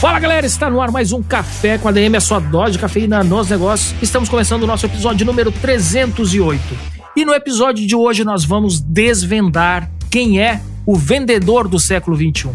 [0.00, 2.78] Fala galera, está no ar mais um Café com a DM, a sua dose de
[2.78, 3.94] cafeína nos negócios.
[4.00, 6.58] Estamos começando o nosso episódio número 308.
[7.14, 12.50] E no episódio de hoje nós vamos desvendar quem é o vendedor do século 21.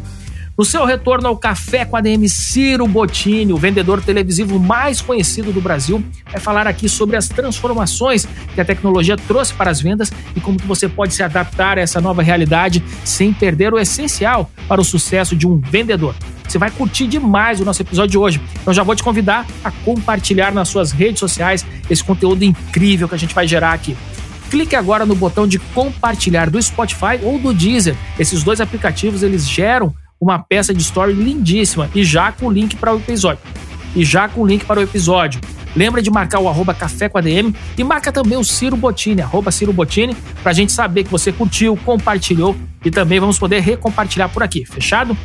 [0.57, 5.53] No seu retorno ao Café com a DM, Ciro Bottini, o vendedor televisivo mais conhecido
[5.53, 10.11] do Brasil, vai falar aqui sobre as transformações que a tecnologia trouxe para as vendas
[10.35, 14.49] e como que você pode se adaptar a essa nova realidade sem perder o essencial
[14.67, 16.15] para o sucesso de um vendedor.
[16.47, 18.41] Você vai curtir demais o nosso episódio de hoje.
[18.61, 23.15] Então já vou te convidar a compartilhar nas suas redes sociais esse conteúdo incrível que
[23.15, 23.95] a gente vai gerar aqui
[24.55, 27.95] clique agora no botão de compartilhar do Spotify ou do Deezer.
[28.17, 32.75] Esses dois aplicativos eles geram uma peça de story lindíssima e já com o link
[32.77, 33.43] para o episódio.
[33.93, 35.41] E já com o link para o episódio.
[35.75, 39.51] Lembra de marcar o arroba Café com ADM e marca também o Ciro Bottini, arroba
[39.51, 44.29] Ciro Bottini, para a gente saber que você curtiu, compartilhou e também vamos poder recompartilhar
[44.29, 45.17] por aqui, fechado?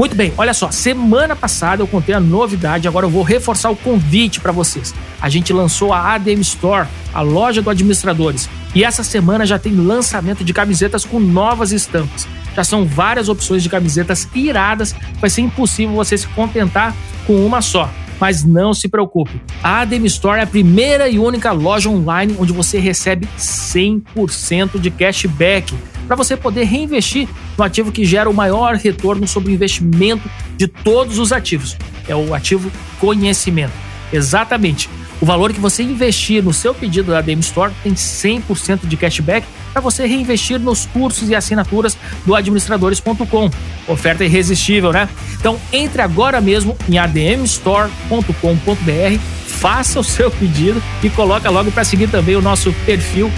[0.00, 3.76] Muito bem, olha só, semana passada eu contei a novidade, agora eu vou reforçar o
[3.76, 4.94] convite para vocês.
[5.20, 9.74] A gente lançou a ADM Store, a loja do Administradores, e essa semana já tem
[9.74, 12.26] lançamento de camisetas com novas estampas.
[12.56, 17.60] Já são várias opções de camisetas iradas, vai ser impossível você se contentar com uma
[17.60, 17.90] só.
[18.18, 22.54] Mas não se preocupe, a ADM Store é a primeira e única loja online onde
[22.54, 25.74] você recebe 100% de cashback
[26.10, 30.66] para você poder reinvestir no ativo que gera o maior retorno sobre o investimento de
[30.66, 31.76] todos os ativos.
[32.08, 33.70] É o ativo conhecimento.
[34.12, 34.90] Exatamente.
[35.20, 39.46] O valor que você investir no seu pedido da DM Store tem 100% de cashback
[39.72, 43.48] para você reinvestir nos cursos e assinaturas do administradores.com.
[43.86, 45.08] Oferta irresistível, né?
[45.38, 52.08] Então entre agora mesmo em admstore.com.br, faça o seu pedido e coloca logo para seguir
[52.08, 53.30] também o nosso perfil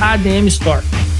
[0.00, 1.11] @admstore.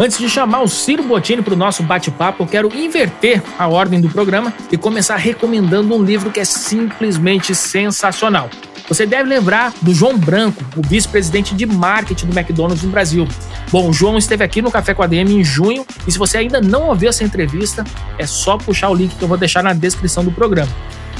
[0.00, 4.08] Antes de chamar o Ciro Bottini para o nosso bate-papo, quero inverter a ordem do
[4.08, 8.48] programa e começar recomendando um livro que é simplesmente sensacional.
[8.86, 13.26] Você deve lembrar do João Branco, o vice-presidente de marketing do McDonald's no Brasil.
[13.72, 16.38] Bom, o João esteve aqui no Café com a DM em junho e se você
[16.38, 17.82] ainda não ouviu essa entrevista,
[18.16, 20.70] é só puxar o link que eu vou deixar na descrição do programa.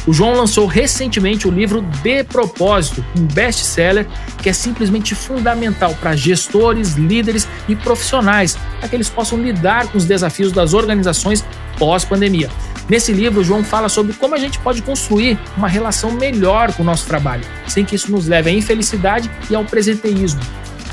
[0.08, 4.06] O João lançou recentemente o livro De Propósito, um best-seller
[4.42, 9.98] que é simplesmente fundamental para gestores, líderes e profissionais, para que eles possam lidar com
[9.98, 11.44] os desafios das organizações
[11.78, 12.48] pós-pandemia.
[12.88, 16.82] Nesse livro, o João fala sobre como a gente pode construir uma relação melhor com
[16.82, 20.40] o nosso trabalho, sem que isso nos leve à infelicidade e ao presenteísmo.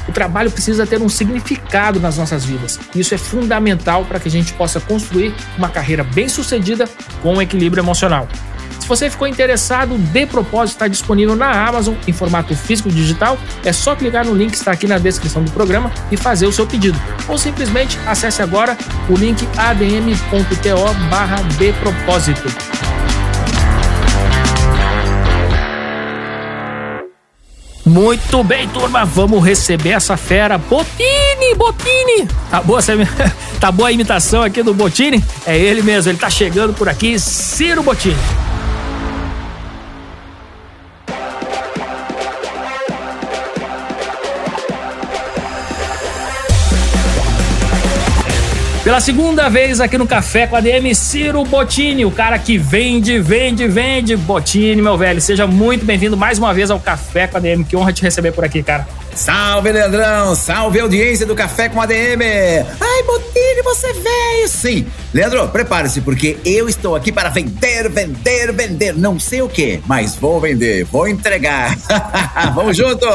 [0.09, 2.77] O trabalho precisa ter um significado nas nossas vidas.
[2.93, 6.85] Isso é fundamental para que a gente possa construir uma carreira bem-sucedida
[7.23, 8.27] com um equilíbrio emocional.
[8.85, 13.35] Se você ficou interessado, De Propósito está disponível na Amazon em formato físico e digital.
[13.63, 16.51] É só clicar no link que está aqui na descrição do programa e fazer o
[16.51, 16.95] seu pedido.
[17.27, 18.77] Ou simplesmente acesse agora
[19.09, 22.47] o link adm.to barra De Propósito.
[27.83, 30.59] Muito bem, turma, vamos receber essa fera.
[30.59, 32.27] Botini, Botini!
[32.51, 32.79] Tá boa,
[33.59, 35.23] tá boa a imitação aqui do Botini?
[35.43, 38.15] É ele mesmo, ele tá chegando por aqui, Ciro Botini.
[48.85, 53.17] Pela segunda vez aqui no Café com a DM, Ciro Bottini, o cara que vende,
[53.17, 54.15] vende, vende.
[54.15, 57.63] Bottini, meu velho, seja muito bem-vindo mais uma vez ao Café com a DM.
[57.63, 58.87] Que honra te receber por aqui, cara.
[59.15, 60.35] Salve, Leandrão!
[60.35, 62.21] Salve, audiência do Café com ADM!
[62.81, 64.47] Ai, Botini, você veio!
[64.49, 68.93] Sim, Leandro, prepare-se, porque eu estou aqui para vender, vender, vender.
[68.93, 71.73] Não sei o que, mas vou vender, vou entregar.
[72.53, 73.07] Vamos junto!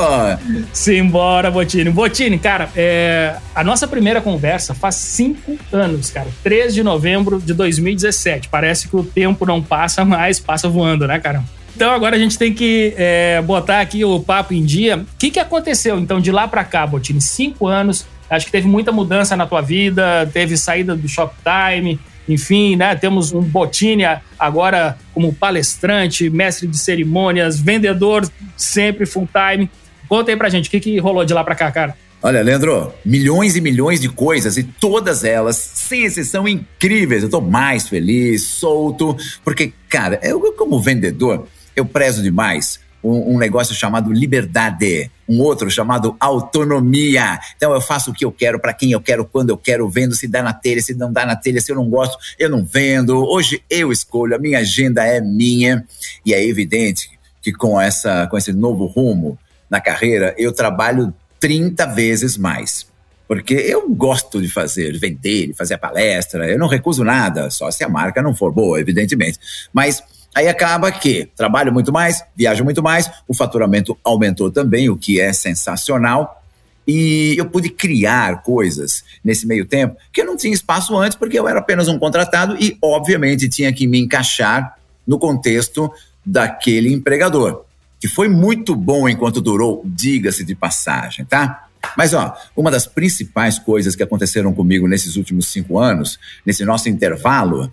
[0.73, 1.91] Simbora, Botini.
[1.91, 3.37] Botini, cara, é...
[3.55, 6.29] a nossa primeira conversa faz cinco anos, cara.
[6.43, 8.49] 3 de novembro de 2017.
[8.49, 11.45] Parece que o tempo não passa mais, passa voando, né, cara?
[11.75, 14.99] Então agora a gente tem que é, botar aqui o papo em dia.
[14.99, 17.21] O que, que aconteceu então de lá para cá, Botini?
[17.21, 18.07] Cinco anos.
[18.29, 22.95] Acho que teve muita mudança na tua vida, teve saída do Shoptime, enfim, né?
[22.95, 24.05] Temos um Botini
[24.39, 29.69] agora como palestrante, mestre de cerimônias, vendedor sempre full time.
[30.09, 31.97] Conta aí pra gente, o que, que rolou de lá pra cá, cara?
[32.23, 37.23] Olha, Leandro, milhões e milhões de coisas e todas elas, sem exceção, incríveis.
[37.23, 41.49] Eu tô mais feliz, solto, porque, cara, eu como vendedor,
[41.81, 47.39] eu prezo demais um, um, negócio chamado liberdade, um outro chamado autonomia.
[47.57, 50.15] Então eu faço o que eu quero, para quem eu quero, quando eu quero, vendo
[50.15, 52.65] se dá na telha, se não dá na telha, se eu não gosto, eu não
[52.65, 53.17] vendo.
[53.17, 55.85] Hoje eu escolho, a minha agenda é minha
[56.25, 57.11] e é evidente
[57.43, 59.39] que com essa com esse novo rumo
[59.69, 62.91] na carreira, eu trabalho 30 vezes mais.
[63.27, 67.71] Porque eu gosto de fazer, de vender, de fazer palestra, eu não recuso nada, só
[67.71, 69.39] se a marca não for boa, evidentemente.
[69.73, 70.03] Mas
[70.35, 75.21] aí acaba que trabalho muito mais, viajo muito mais, o faturamento aumentou também, o que
[75.21, 76.43] é sensacional.
[76.87, 81.39] E eu pude criar coisas nesse meio tempo que eu não tinha espaço antes, porque
[81.39, 85.93] eu era apenas um contratado e, obviamente, tinha que me encaixar no contexto
[86.25, 87.65] daquele empregador
[88.01, 91.67] que foi muito bom enquanto durou, diga-se de passagem, tá?
[91.97, 96.89] Mas, ó, uma das principais coisas que aconteceram comigo nesses últimos cinco anos, nesse nosso
[96.89, 97.71] intervalo,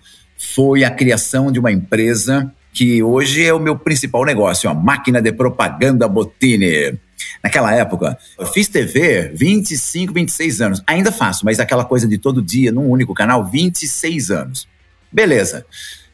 [0.54, 5.20] foi a criação de uma empresa que hoje é o meu principal negócio, a máquina
[5.20, 6.98] de propaganda Botini.
[7.42, 10.82] Naquela época, eu fiz TV 25, 26 anos.
[10.86, 14.68] Ainda faço, mas aquela coisa de todo dia, num único canal, 26 anos.
[15.10, 15.66] Beleza.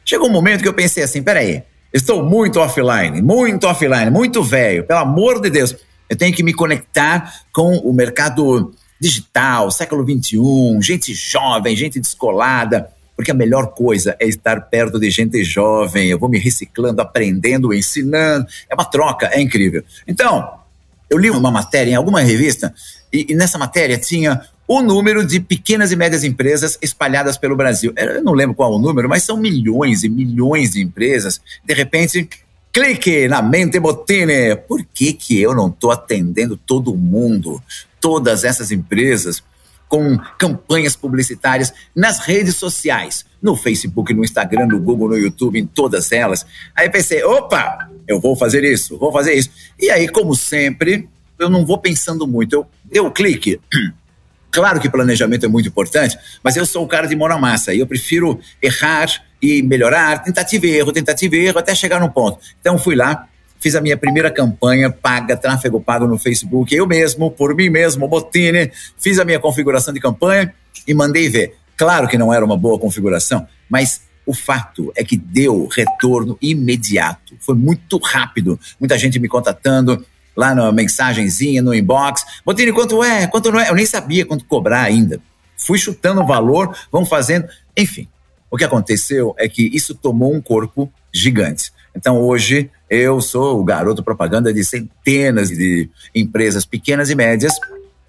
[0.03, 1.63] Chegou um momento que eu pensei assim: peraí,
[1.95, 4.83] Estou muito offline, muito offline, muito velho.
[4.83, 5.73] Pelo amor de Deus,
[6.09, 10.37] eu tenho que me conectar com o mercado digital, século XXI,
[10.81, 12.89] gente jovem, gente descolada.
[13.15, 16.09] Porque a melhor coisa é estar perto de gente jovem.
[16.09, 18.45] Eu vou me reciclando, aprendendo, ensinando.
[18.69, 19.83] É uma troca, é incrível.
[20.07, 20.59] Então,
[21.09, 22.73] eu li uma matéria em alguma revista
[23.11, 27.93] e, e nessa matéria tinha o número de pequenas e médias empresas espalhadas pelo Brasil.
[27.95, 31.39] Eu não lembro qual o número, mas são milhões e milhões de empresas.
[31.63, 32.27] De repente,
[32.73, 34.55] clique na mente Botine.
[34.67, 37.61] Por que, que eu não estou atendendo todo mundo,
[38.01, 39.43] todas essas empresas,
[39.87, 45.65] com campanhas publicitárias nas redes sociais, no Facebook, no Instagram, no Google, no YouTube, em
[45.65, 46.45] todas elas?
[46.75, 49.49] Aí pensei, opa, eu vou fazer isso, vou fazer isso.
[49.79, 51.07] E aí, como sempre,
[51.39, 52.65] eu não vou pensando muito.
[52.91, 53.59] Eu o clique
[54.55, 57.73] Claro que planejamento é muito importante, mas eu sou o cara de mão na massa
[57.73, 59.09] e eu prefiro errar
[59.41, 62.39] e melhorar, tentativa e erro, tentativa e erro, até chegar no ponto.
[62.61, 63.27] Então fui lá,
[63.59, 68.07] fiz a minha primeira campanha paga, tráfego pago no Facebook, eu mesmo, por mim mesmo,
[68.07, 70.53] Botini, fiz a minha configuração de campanha
[70.87, 71.55] e mandei ver.
[71.77, 77.35] Claro que não era uma boa configuração, mas o fato é que deu retorno imediato.
[77.39, 78.59] Foi muito rápido.
[78.79, 80.03] Muita gente me contatando,
[80.35, 82.25] lá na mensagenzinha, no inbox.
[82.45, 83.27] Botini, quanto é?
[83.27, 83.69] Quanto não é?
[83.69, 85.19] Eu nem sabia quanto cobrar ainda.
[85.57, 87.47] Fui chutando o valor, vamos fazendo.
[87.77, 88.07] Enfim,
[88.49, 91.71] o que aconteceu é que isso tomou um corpo gigante.
[91.95, 97.53] Então hoje eu sou o garoto propaganda de centenas de empresas pequenas e médias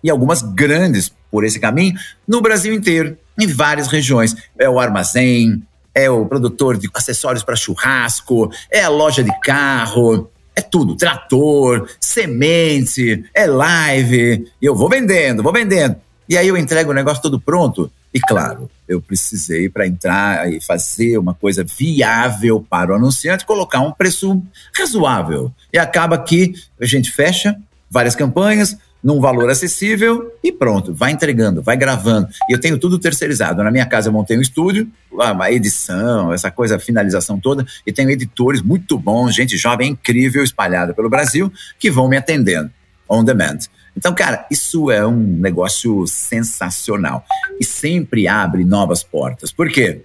[0.02, 1.94] e algumas grandes por esse caminho
[2.26, 4.34] no Brasil inteiro, em várias regiões.
[4.58, 5.62] É o armazém,
[5.94, 11.88] é o produtor de acessórios para churrasco, é a loja de carro, é tudo, trator,
[12.00, 14.46] semente, é live.
[14.60, 15.96] Eu vou vendendo, vou vendendo.
[16.28, 17.90] E aí eu entrego o negócio todo pronto.
[18.12, 23.80] E claro, eu precisei para entrar e fazer uma coisa viável para o anunciante, colocar
[23.80, 24.42] um preço
[24.74, 25.52] razoável.
[25.72, 27.56] E acaba que a gente fecha
[27.90, 28.76] várias campanhas,
[29.06, 32.28] num valor acessível e pronto, vai entregando, vai gravando.
[32.48, 33.62] E eu tenho tudo terceirizado.
[33.62, 34.90] Na minha casa eu montei um estúdio,
[35.20, 40.42] a edição, essa coisa, a finalização toda, e tenho editores muito bons, gente jovem incrível
[40.42, 42.68] espalhada pelo Brasil que vão me atendendo
[43.08, 43.58] on demand.
[43.96, 47.24] Então, cara, isso é um negócio sensacional
[47.58, 49.50] e sempre abre novas portas.
[49.50, 50.02] Por quê?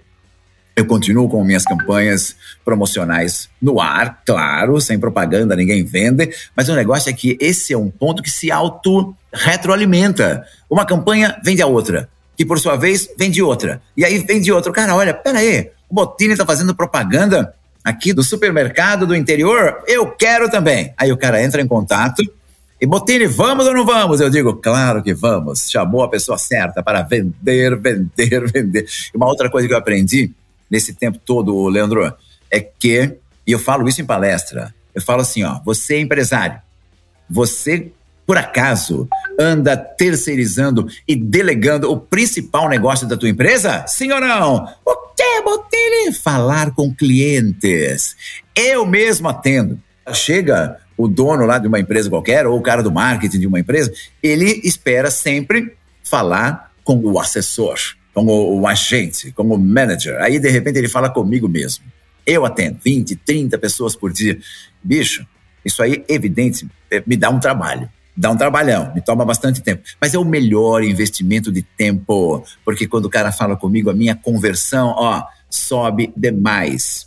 [0.74, 2.34] Eu continuo com minhas campanhas
[2.64, 7.78] promocionais no ar, claro, sem propaganda, ninguém vende, mas o negócio é que esse é
[7.78, 10.46] um ponto que se auto-retroalimenta.
[10.70, 13.82] Uma campanha vende a outra, que por sua vez vende outra.
[13.94, 14.72] E aí vende outra.
[14.72, 19.82] Cara, olha, pera aí, o Botini tá fazendo propaganda aqui do supermercado do interior?
[19.86, 20.94] Eu quero também.
[20.96, 22.22] Aí o cara entra em contato
[22.82, 24.20] e Botini, vamos ou não vamos?
[24.20, 25.70] Eu digo, claro que vamos.
[25.70, 28.86] Chamou a pessoa certa para vender, vender, vender.
[29.14, 30.32] E uma outra coisa que eu aprendi
[30.68, 32.12] nesse tempo todo, Leandro,
[32.50, 36.58] é que, e eu falo isso em palestra, eu falo assim, ó, você é empresário,
[37.30, 37.92] você,
[38.26, 39.08] por acaso,
[39.38, 43.84] anda terceirizando e delegando o principal negócio da tua empresa?
[43.86, 44.68] Sim ou não?
[44.84, 46.12] O que, Botelho?
[46.20, 48.16] Falar com clientes.
[48.56, 49.80] Eu mesmo atendo.
[50.12, 53.60] Chega o dono lá de uma empresa qualquer, ou o cara do marketing de uma
[53.60, 53.92] empresa,
[54.22, 57.78] ele espera sempre falar com o assessor
[58.12, 60.20] como o agente, como manager.
[60.20, 61.84] Aí, de repente, ele fala comigo mesmo.
[62.26, 64.38] Eu atendo 20, 30 pessoas por dia.
[64.82, 65.26] Bicho,
[65.64, 67.88] isso aí, evidente, é, me dá um trabalho.
[68.14, 69.82] dá um trabalhão, me toma bastante tempo.
[69.98, 74.14] Mas é o melhor investimento de tempo, porque quando o cara fala comigo, a minha
[74.14, 77.06] conversão, ó, sobe demais.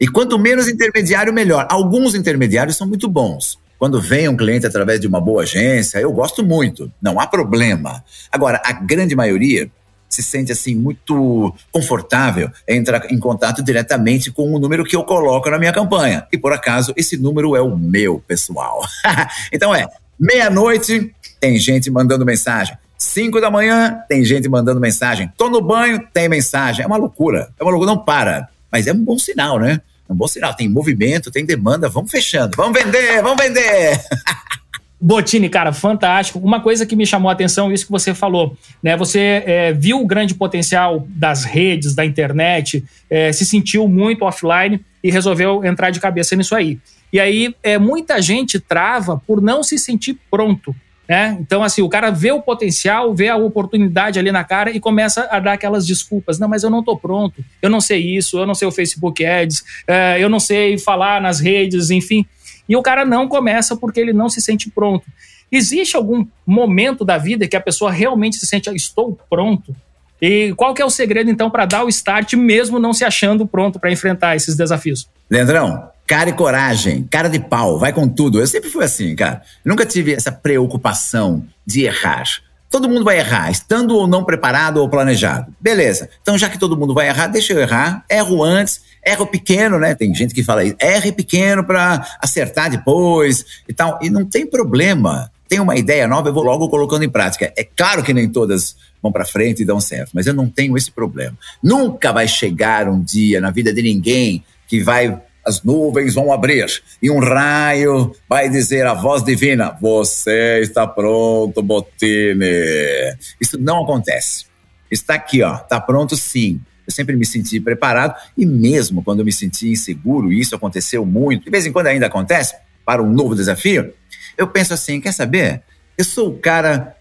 [0.00, 1.66] E quanto menos intermediário, melhor.
[1.70, 3.58] Alguns intermediários são muito bons.
[3.78, 8.04] Quando vem um cliente através de uma boa agência, eu gosto muito, não há problema.
[8.30, 9.70] Agora, a grande maioria
[10.08, 15.48] se sente assim muito confortável entrar em contato diretamente com o número que eu coloco
[15.48, 16.26] na minha campanha.
[16.32, 18.80] E por acaso, esse número é o meu, pessoal.
[19.52, 19.88] então é
[20.20, 22.76] Meia-noite, tem gente mandando mensagem.
[22.98, 25.32] Cinco da manhã, tem gente mandando mensagem.
[25.34, 26.84] Tô no banho, tem mensagem.
[26.84, 27.48] É uma loucura.
[27.58, 28.50] É uma loucura, não para.
[28.70, 29.80] Mas é um bom sinal, né?
[30.10, 30.52] Um bom sinal.
[30.54, 31.88] Tem movimento, tem demanda.
[31.88, 32.56] Vamos fechando.
[32.56, 34.00] Vamos vender, vamos vender.
[35.00, 36.38] Botini, cara, fantástico.
[36.40, 38.96] Uma coisa que me chamou a atenção, isso que você falou, né?
[38.98, 44.84] Você é, viu o grande potencial das redes, da internet, é, se sentiu muito offline
[45.02, 46.78] e resolveu entrar de cabeça nisso aí.
[47.10, 50.76] E aí, é, muita gente trava por não se sentir pronto.
[51.10, 51.36] Né?
[51.40, 55.26] Então, assim, o cara vê o potencial, vê a oportunidade ali na cara e começa
[55.28, 56.38] a dar aquelas desculpas.
[56.38, 59.26] Não, mas eu não estou pronto, eu não sei isso, eu não sei o Facebook
[59.26, 62.24] Ads, é, eu não sei falar nas redes, enfim.
[62.68, 65.04] E o cara não começa porque ele não se sente pronto.
[65.50, 69.74] Existe algum momento da vida que a pessoa realmente se sente, estou pronto?
[70.22, 73.44] E qual que é o segredo, então, para dar o start, mesmo não se achando
[73.48, 75.08] pronto para enfrentar esses desafios?
[75.28, 78.40] Leandrão, cara e coragem, cara de pau, vai com tudo.
[78.40, 79.42] Eu sempre fui assim, cara.
[79.64, 82.24] Nunca tive essa preocupação de errar.
[82.68, 85.54] Todo mundo vai errar, estando ou não preparado ou planejado.
[85.60, 86.10] Beleza.
[86.20, 88.04] Então, já que todo mundo vai errar, deixa eu errar.
[88.10, 89.94] Erro antes, erro pequeno, né?
[89.94, 90.74] Tem gente que fala isso.
[90.80, 93.96] Erre pequeno para acertar depois e tal.
[94.02, 95.30] E não tem problema.
[95.48, 97.52] Tem uma ideia nova, eu vou logo colocando em prática.
[97.56, 100.76] É claro que nem todas vão para frente e dão certo, mas eu não tenho
[100.76, 101.38] esse problema.
[101.62, 106.66] Nunca vai chegar um dia na vida de ninguém que vai as nuvens vão abrir
[107.02, 113.16] e um raio vai dizer a voz divina: Você está pronto, Botine.
[113.40, 114.46] Isso não acontece.
[114.90, 116.60] Está aqui, ó, está pronto sim.
[116.86, 121.06] Eu sempre me senti preparado e mesmo quando eu me senti inseguro, e isso aconteceu
[121.06, 122.54] muito, de vez em quando ainda acontece,
[122.84, 123.92] para um novo desafio,
[124.36, 125.62] eu penso assim: quer saber?
[125.96, 126.96] Eu sou o cara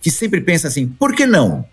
[0.00, 1.64] que sempre pensa assim: por que não?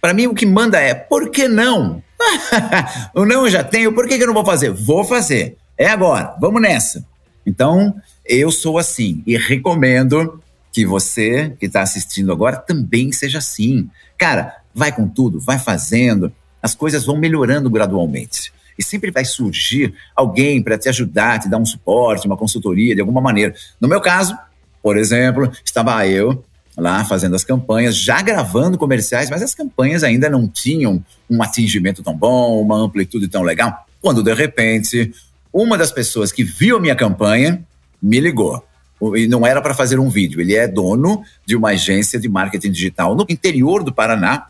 [0.00, 2.02] Para mim, o que manda é por que não?
[3.14, 4.70] não eu já tenho, por que, que eu não vou fazer?
[4.70, 5.56] Vou fazer.
[5.76, 7.04] É agora, vamos nessa.
[7.46, 10.40] Então, eu sou assim e recomendo
[10.72, 13.88] que você que está assistindo agora também seja assim.
[14.16, 18.52] Cara, vai com tudo, vai fazendo, as coisas vão melhorando gradualmente.
[18.78, 23.00] E sempre vai surgir alguém para te ajudar, te dar um suporte, uma consultoria de
[23.00, 23.54] alguma maneira.
[23.80, 24.36] No meu caso,
[24.82, 26.44] por exemplo, estava eu
[26.76, 32.02] lá fazendo as campanhas, já gravando comerciais, mas as campanhas ainda não tinham um atingimento
[32.02, 33.86] tão bom, uma amplitude tão legal.
[34.00, 35.12] Quando de repente
[35.52, 37.64] uma das pessoas que viu a minha campanha
[38.00, 38.64] me ligou.
[39.16, 40.40] E não era para fazer um vídeo.
[40.40, 44.46] Ele é dono de uma agência de marketing digital no interior do Paraná,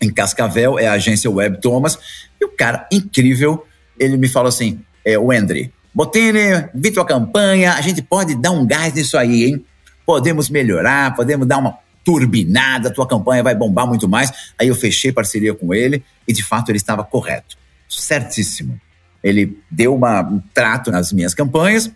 [0.00, 1.98] em Cascavel, é a agência Web Thomas.
[2.40, 3.66] E o cara, incrível,
[3.98, 8.66] ele me falou assim: é, Wendry, Botini, vi tua campanha, a gente pode dar um
[8.66, 9.64] gás nisso aí, hein?
[10.04, 14.32] Podemos melhorar, podemos dar uma turbinada, tua campanha vai bombar muito mais.
[14.58, 17.56] Aí eu fechei parceria com ele e de fato ele estava correto.
[17.88, 18.80] Certíssimo.
[19.22, 21.90] Ele deu uma, um trato nas minhas campanhas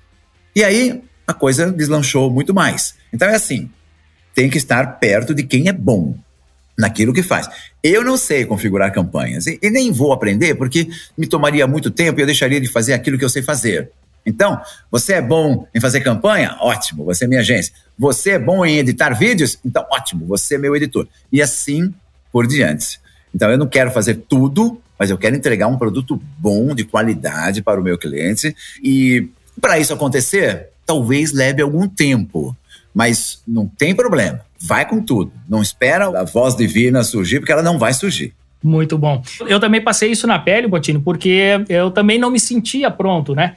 [0.54, 2.94] e aí a coisa deslanchou muito mais.
[3.12, 3.68] Então é assim,
[4.34, 6.16] tem que estar perto de quem é bom
[6.78, 7.48] naquilo que faz.
[7.82, 12.20] Eu não sei configurar campanhas e, e, nem vou aprender porque me tomaria muito tempo
[12.20, 13.90] e eu deixaria de fazer aquilo que eu sei fazer.
[14.26, 16.56] Então, você é bom em fazer campanha?
[16.60, 17.72] Ótimo, você é minha agência.
[17.96, 19.58] Você é bom em editar vídeos?
[19.64, 21.06] Então, ótimo, você é meu editor.
[21.32, 21.94] E assim
[22.32, 23.00] por diante.
[23.32, 27.62] Então, eu não quero fazer tudo mas eu quero entregar um produto bom, de qualidade
[27.62, 28.54] para o meu cliente.
[28.82, 29.28] E
[29.60, 32.56] para isso acontecer, talvez leve algum tempo,
[32.94, 34.40] mas não tem problema.
[34.58, 35.32] Vai com tudo.
[35.48, 38.34] Não espera a voz divina surgir, porque ela não vai surgir.
[38.66, 39.22] Muito bom.
[39.46, 43.54] Eu também passei isso na pele, Botino, porque eu também não me sentia pronto, né?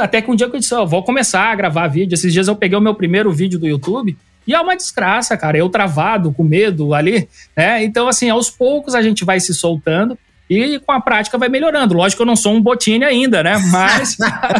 [0.00, 2.14] Até que um dia que eu disse, oh, vou começar a gravar vídeo.
[2.14, 5.58] Esses dias eu peguei o meu primeiro vídeo do YouTube e é uma desgraça, cara.
[5.58, 7.82] Eu travado, com medo ali, né?
[7.82, 10.16] Então, assim, aos poucos a gente vai se soltando.
[10.48, 11.94] E com a prática vai melhorando.
[11.94, 13.56] Lógico que eu não sou um botine ainda, né?
[13.72, 14.16] Mas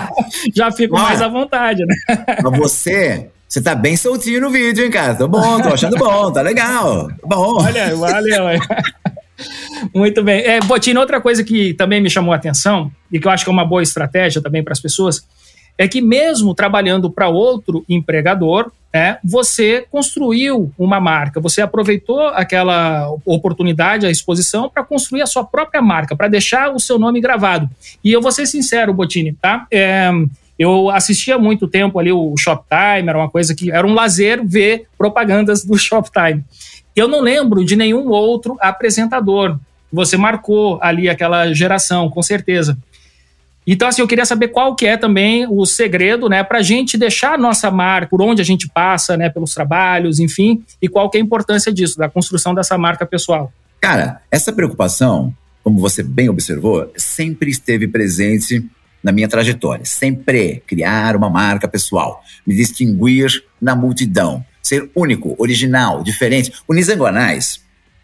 [0.53, 1.95] já fico mais à vontade, né?
[2.43, 5.15] Mas você, você tá bem soltinho no vídeo, hein, cara?
[5.15, 7.07] Tô bom, tô achando bom, tá legal.
[7.07, 7.63] Tá bom.
[7.63, 8.45] Olha, valeu.
[9.95, 10.43] Muito bem.
[10.43, 10.61] É,
[10.99, 13.65] outra coisa que também me chamou a atenção e que eu acho que é uma
[13.65, 15.27] boa estratégia também para as pessoas
[15.77, 23.11] é que mesmo trabalhando para outro empregador, é, você construiu uma marca, você aproveitou aquela
[23.25, 27.69] oportunidade, a exposição, para construir a sua própria marca, para deixar o seu nome gravado.
[28.05, 29.67] E eu vou ser sincero, Botini, tá?
[29.69, 30.13] É,
[30.57, 34.87] eu assistia muito tempo ali o Shoptime, era uma coisa que era um lazer ver
[34.97, 36.45] propagandas do Shoptime.
[36.95, 39.59] Eu não lembro de nenhum outro apresentador.
[39.93, 42.77] Você marcou ali aquela geração, com certeza.
[43.67, 46.99] Então, assim, eu queria saber qual que é também o segredo, né, para a gente
[46.99, 51.09] deixar a nossa marca, por onde a gente passa, né, pelos trabalhos, enfim, e qual
[51.09, 53.51] que é a importância disso, da construção dessa marca pessoal.
[53.81, 58.63] Cara, essa preocupação, como você bem observou, sempre esteve presente
[59.03, 59.85] na minha trajetória.
[59.85, 66.51] Sempre criar uma marca pessoal, me distinguir na multidão, ser único, original, diferente.
[66.67, 67.61] O Nizanguanais,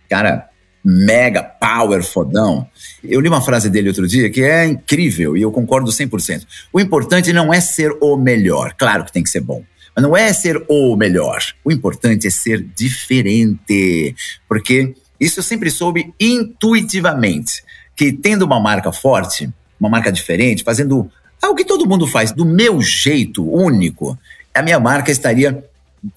[0.09, 0.51] cara,
[0.85, 2.69] mega power fodão.
[3.03, 6.47] Eu li uma frase dele outro dia que é incrível e eu concordo 100%.
[6.71, 9.65] O importante não é ser o melhor, claro que tem que ser bom.
[9.97, 11.41] Mas não é ser o melhor.
[11.65, 14.15] O importante é ser diferente.
[14.47, 17.65] Porque isso eu sempre soube intuitivamente
[17.97, 21.11] que tendo uma marca forte, uma marca diferente, fazendo
[21.43, 24.17] algo que todo mundo faz do meu jeito único,
[24.55, 25.65] a minha marca estaria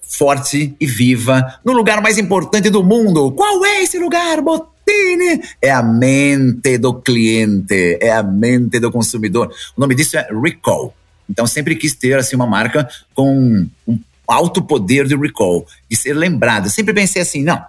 [0.01, 3.31] forte e viva no lugar mais importante do mundo.
[3.31, 5.41] Qual é esse lugar, Botini?
[5.61, 9.53] É a mente do cliente, é a mente do consumidor.
[9.75, 10.93] O nome disso é recall.
[11.29, 16.13] Então sempre quis ter assim uma marca com um alto poder de recall, de ser
[16.13, 16.69] lembrada.
[16.69, 17.63] Sempre pensei assim, não.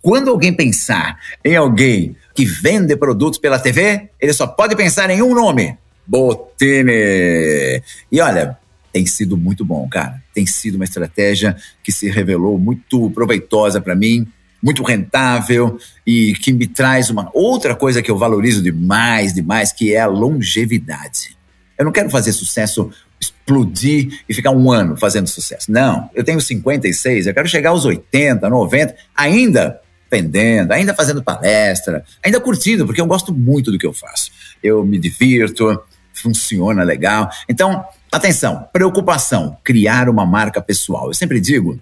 [0.00, 5.22] Quando alguém pensar em alguém que vende produtos pela TV, ele só pode pensar em
[5.22, 7.82] um nome: Botini.
[8.10, 8.56] E olha,
[8.92, 10.22] tem sido muito bom, cara.
[10.38, 14.24] Tem sido uma estratégia que se revelou muito proveitosa para mim,
[14.62, 15.76] muito rentável
[16.06, 20.06] e que me traz uma outra coisa que eu valorizo demais, demais, que é a
[20.06, 21.36] longevidade.
[21.76, 22.88] Eu não quero fazer sucesso
[23.20, 25.72] explodir e ficar um ano fazendo sucesso.
[25.72, 32.04] Não, eu tenho 56, eu quero chegar aos 80, 90, ainda vendendo, ainda fazendo palestra,
[32.22, 34.30] ainda curtindo, porque eu gosto muito do que eu faço.
[34.62, 35.82] Eu me divirto,
[36.20, 37.30] funciona legal.
[37.48, 41.08] Então, Atenção, preocupação, criar uma marca pessoal.
[41.08, 41.78] Eu sempre digo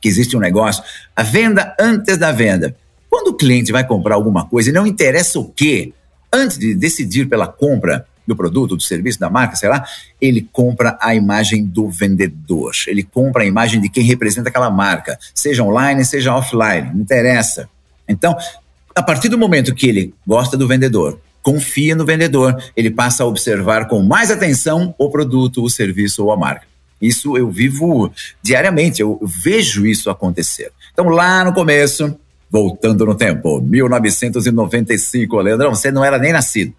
[0.00, 0.82] que existe um negócio,
[1.14, 2.74] a venda antes da venda.
[3.10, 5.92] Quando o cliente vai comprar alguma coisa e não interessa o quê,
[6.32, 9.84] antes de decidir pela compra do produto, do serviço, da marca, sei lá,
[10.18, 12.72] ele compra a imagem do vendedor.
[12.86, 17.68] Ele compra a imagem de quem representa aquela marca, seja online, seja offline, não interessa.
[18.08, 18.34] Então,
[18.94, 23.26] a partir do momento que ele gosta do vendedor, confia no vendedor, ele passa a
[23.26, 26.66] observar com mais atenção o produto, o serviço ou a marca.
[27.00, 28.10] Isso eu vivo
[28.42, 30.72] diariamente, eu vejo isso acontecer.
[30.90, 32.18] Então, lá no começo,
[32.50, 36.72] voltando no tempo, 1995, Leandrão, você não era nem nascido.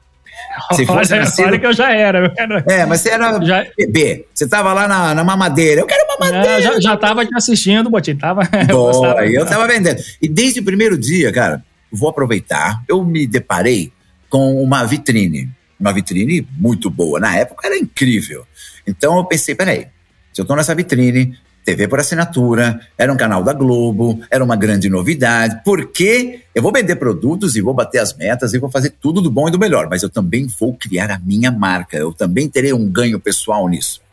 [0.73, 2.33] Se fosse olha, nascido, olha que eu já era.
[2.67, 3.63] É, mas você era já...
[3.77, 4.25] bebê.
[4.33, 5.81] Você tava lá na, na mamadeira.
[5.81, 6.57] Eu quero mamadeira.
[6.57, 8.17] É, já, já tava te assistindo, Botinho.
[8.17, 10.01] Tava, Boa, eu, eu tava vendendo.
[10.19, 12.81] E desde o primeiro dia, cara, vou aproveitar.
[12.87, 13.91] Eu me deparei
[14.35, 15.49] com uma vitrine.
[15.79, 17.21] Uma vitrine muito boa.
[17.21, 18.45] Na época era incrível.
[18.85, 19.87] Então eu pensei, peraí,
[20.33, 24.57] se eu estou nessa vitrine, TV por assinatura, era um canal da Globo, era uma
[24.57, 28.89] grande novidade, porque eu vou vender produtos e vou bater as metas e vou fazer
[28.99, 32.11] tudo do bom e do melhor, mas eu também vou criar a minha marca, eu
[32.11, 34.04] também terei um ganho pessoal nisso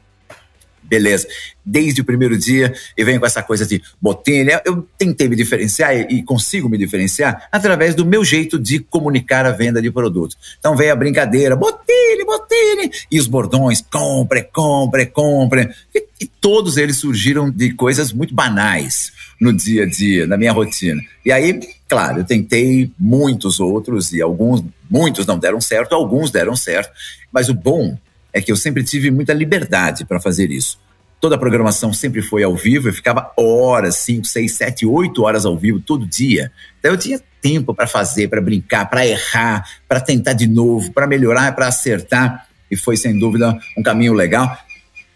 [0.92, 1.26] beleza.
[1.64, 4.60] Desde o primeiro dia e venho com essa coisa de botelha.
[4.62, 9.52] Eu tentei me diferenciar e consigo me diferenciar através do meu jeito de comunicar a
[9.52, 10.36] venda de produtos.
[10.58, 15.70] Então veio a brincadeira, botine, botine, e os bordões, compre, compre, compre.
[15.94, 20.52] E, e todos eles surgiram de coisas muito banais no dia a dia, na minha
[20.52, 21.00] rotina.
[21.24, 26.54] E aí, claro, eu tentei muitos outros e alguns, muitos não deram certo, alguns deram
[26.54, 26.92] certo.
[27.32, 27.96] Mas o bom
[28.32, 30.78] é que eu sempre tive muita liberdade para fazer isso.
[31.20, 35.46] Toda a programação sempre foi ao vivo, eu ficava horas, 5, 6, 7, 8 horas
[35.46, 36.50] ao vivo todo dia.
[36.78, 41.06] Então eu tinha tempo para fazer, para brincar, para errar, para tentar de novo, para
[41.06, 42.48] melhorar, para acertar.
[42.70, 44.56] E foi sem dúvida um caminho legal.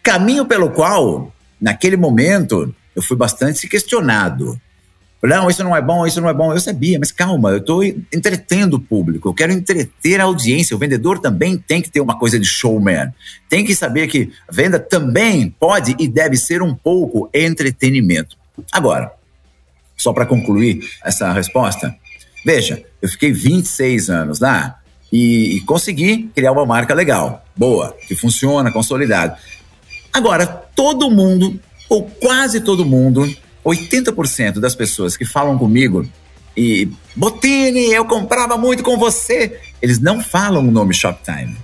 [0.02, 4.61] Caminho pelo qual, naquele momento, eu fui bastante questionado.
[5.22, 6.52] Não, isso não é bom, isso não é bom.
[6.52, 10.76] Eu sabia, mas calma, eu estou entretendo o público, eu quero entreter a audiência.
[10.76, 13.12] O vendedor também tem que ter uma coisa de showman.
[13.48, 18.37] Tem que saber que venda também pode e deve ser um pouco entretenimento.
[18.70, 19.12] Agora,
[19.96, 21.94] só para concluir essa resposta,
[22.44, 24.79] veja, eu fiquei 26 anos lá
[25.11, 29.38] e, e consegui criar uma marca legal, boa, que funciona, consolidada.
[30.12, 33.26] Agora, todo mundo, ou quase todo mundo,
[33.66, 36.09] 80% das pessoas que falam comigo
[36.57, 41.57] e Botini, eu comprava muito com você, eles não falam o nome Shoptime.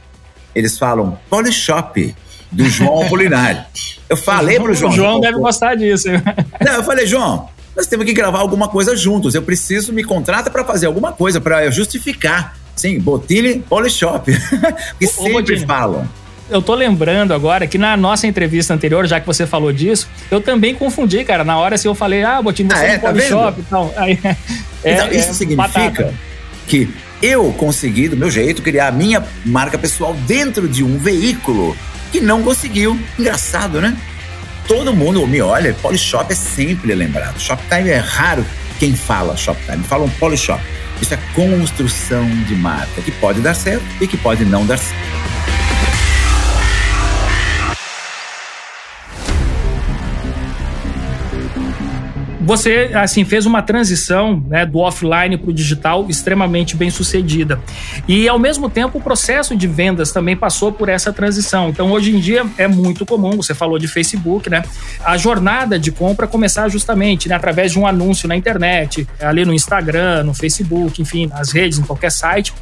[0.54, 2.14] Eles falam Polishop
[2.50, 3.64] do João Apolinário.
[4.08, 4.92] Eu falei pro João.
[4.92, 6.08] O João deve gostar disso.
[6.62, 9.34] Não, eu falei, João, nós temos que gravar alguma coisa juntos.
[9.34, 12.58] Eu preciso me contrata para fazer alguma coisa para justificar.
[12.76, 14.30] Sim, Botini Polishop.
[15.00, 16.06] que sempre falam.
[16.52, 20.38] Eu tô lembrando agora que na nossa entrevista anterior, já que você falou disso, eu
[20.38, 21.42] também confundi, cara.
[21.42, 23.94] Na hora assim eu falei, ah, Botinho, você ah, é, tá Polishop e tal.
[23.96, 24.18] Aí,
[24.84, 26.14] é, então, isso é significa batata.
[26.66, 26.90] que
[27.22, 31.74] eu consegui, do meu jeito, criar a minha marca pessoal dentro de um veículo
[32.10, 33.00] que não conseguiu.
[33.18, 33.96] Engraçado, né?
[34.68, 37.40] Todo mundo me olha, Polishop é sempre lembrado.
[37.40, 38.44] Shoptime é raro
[38.78, 39.82] quem fala Shoptime.
[39.84, 40.62] Falam Polishop.
[41.00, 45.41] Isso é construção de marca que pode dar certo e que pode não dar certo.
[52.42, 57.60] Você assim fez uma transição né, do offline para o digital extremamente bem sucedida.
[58.08, 61.68] E ao mesmo tempo o processo de vendas também passou por essa transição.
[61.68, 64.62] Então hoje em dia é muito comum você falou de Facebook né
[65.04, 69.52] a jornada de compra começar justamente né, através de um anúncio na internet ali no
[69.52, 72.52] Instagram no Facebook enfim nas redes em qualquer site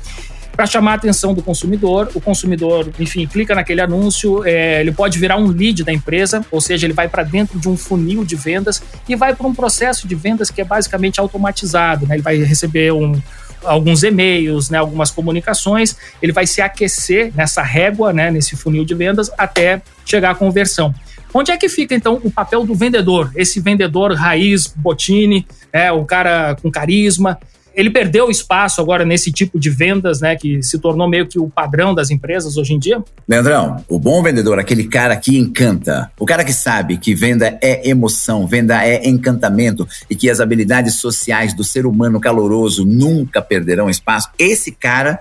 [0.53, 2.11] para chamar a atenção do consumidor.
[2.15, 6.61] O consumidor, enfim, clica naquele anúncio, é, ele pode virar um lead da empresa, ou
[6.61, 10.07] seja, ele vai para dentro de um funil de vendas e vai para um processo
[10.07, 12.07] de vendas que é basicamente automatizado.
[12.07, 12.17] Né?
[12.17, 13.21] Ele vai receber um,
[13.65, 18.95] alguns e-mails, né, algumas comunicações, ele vai se aquecer nessa régua, né, nesse funil de
[18.95, 20.95] vendas, até chegar à conversão.
[21.33, 23.31] Onde é que fica, então, o papel do vendedor?
[23.37, 27.39] Esse vendedor raiz, botine, é, o cara com carisma,
[27.75, 31.49] ele perdeu espaço agora nesse tipo de vendas, né, que se tornou meio que o
[31.49, 33.03] padrão das empresas hoje em dia?
[33.29, 37.89] Leandrão, o bom vendedor, aquele cara que encanta, o cara que sabe que venda é
[37.89, 43.89] emoção, venda é encantamento e que as habilidades sociais do ser humano caloroso nunca perderão
[43.89, 45.21] espaço, esse cara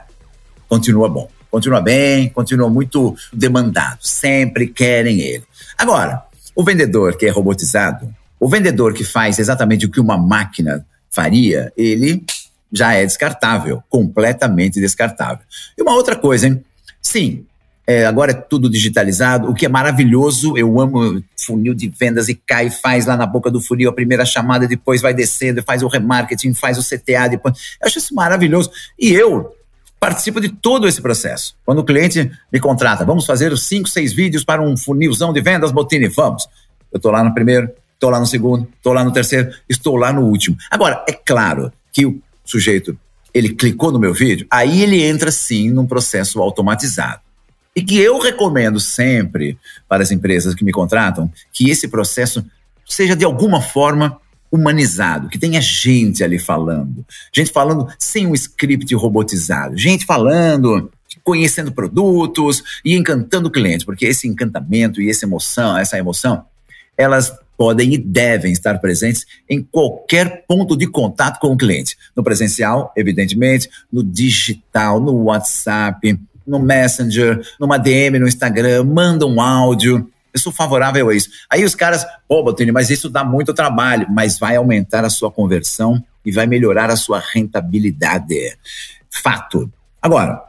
[0.68, 1.30] continua bom.
[1.50, 5.44] Continua bem, continua muito demandado, sempre querem ele.
[5.76, 6.24] Agora,
[6.56, 11.74] o vendedor que é robotizado, o vendedor que faz exatamente o que uma máquina faria,
[11.76, 12.24] ele
[12.72, 15.44] já é descartável, completamente descartável.
[15.78, 16.64] E uma outra coisa, hein?
[17.02, 17.46] Sim,
[17.90, 20.56] é, agora é tudo digitalizado, o que é maravilhoso.
[20.56, 24.24] Eu amo funil de vendas e cai, faz lá na boca do funil a primeira
[24.26, 27.56] chamada, depois vai descendo, faz o remarketing, faz o CTA, depois.
[27.82, 28.70] Eu acho isso maravilhoso.
[29.00, 29.56] E eu
[30.00, 31.56] participo de todo esse processo.
[31.66, 35.42] Quando o cliente me contrata, vamos fazer os cinco, seis vídeos para um funilzão de
[35.42, 36.48] vendas, Botini, vamos.
[36.92, 40.14] Eu estou lá no primeiro, estou lá no segundo, estou lá no terceiro, estou lá
[40.14, 40.56] no último.
[40.70, 42.98] Agora, é claro que o sujeito
[43.34, 47.22] ele clicou no meu vídeo, aí ele entra sim num processo automatizado.
[47.76, 49.58] E que eu recomendo sempre
[49.88, 52.44] para as empresas que me contratam que esse processo
[52.86, 54.20] seja de alguma forma
[54.52, 60.92] humanizado, que tenha gente ali falando, gente falando sem um script robotizado, gente falando,
[61.24, 66.46] conhecendo produtos e encantando o cliente, porque esse encantamento e essa emoção, essa emoção,
[66.98, 71.98] elas podem e devem estar presentes em qualquer ponto de contato com o cliente.
[72.16, 76.18] No presencial, evidentemente, no digital, no WhatsApp,
[76.48, 80.10] no Messenger, numa DM no Instagram, manda um áudio.
[80.34, 81.30] Eu sou favorável a isso.
[81.50, 85.30] Aí os caras, pô, Botini, mas isso dá muito trabalho, mas vai aumentar a sua
[85.30, 88.58] conversão e vai melhorar a sua rentabilidade.
[89.10, 89.70] Fato.
[90.02, 90.42] Agora,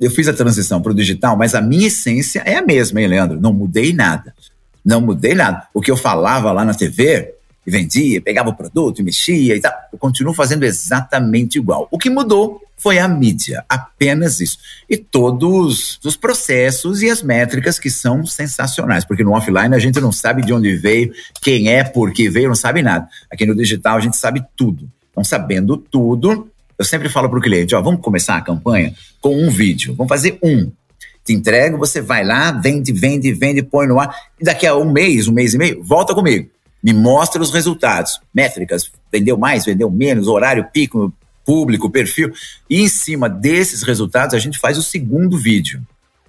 [0.00, 3.08] eu fiz a transição para o digital, mas a minha essência é a mesma, hein,
[3.08, 3.38] Leandro?
[3.38, 4.32] Não mudei nada.
[4.84, 5.66] Não mudei nada.
[5.74, 7.34] O que eu falava lá na TV,
[7.68, 11.86] e vendia, pegava o produto mexia e tal, eu continuo fazendo exatamente igual.
[11.90, 14.56] O que mudou foi a mídia, apenas isso.
[14.88, 20.00] E todos os processos e as métricas que são sensacionais, porque no offline a gente
[20.00, 21.12] não sabe de onde veio,
[21.42, 23.06] quem é, por que veio, não sabe nada.
[23.30, 24.88] Aqui no digital a gente sabe tudo.
[25.10, 29.36] Então, sabendo tudo, eu sempre falo para o cliente: ó, vamos começar a campanha com
[29.36, 30.70] um vídeo, vamos fazer um
[31.28, 34.90] te entrego, você vai lá, vende, vende, vende, põe no ar, e daqui a um
[34.90, 36.48] mês, um mês e meio, volta comigo.
[36.82, 41.12] Me mostra os resultados, métricas, vendeu mais, vendeu menos, horário pico,
[41.44, 42.32] público, perfil.
[42.70, 45.82] E em cima desses resultados, a gente faz o segundo vídeo.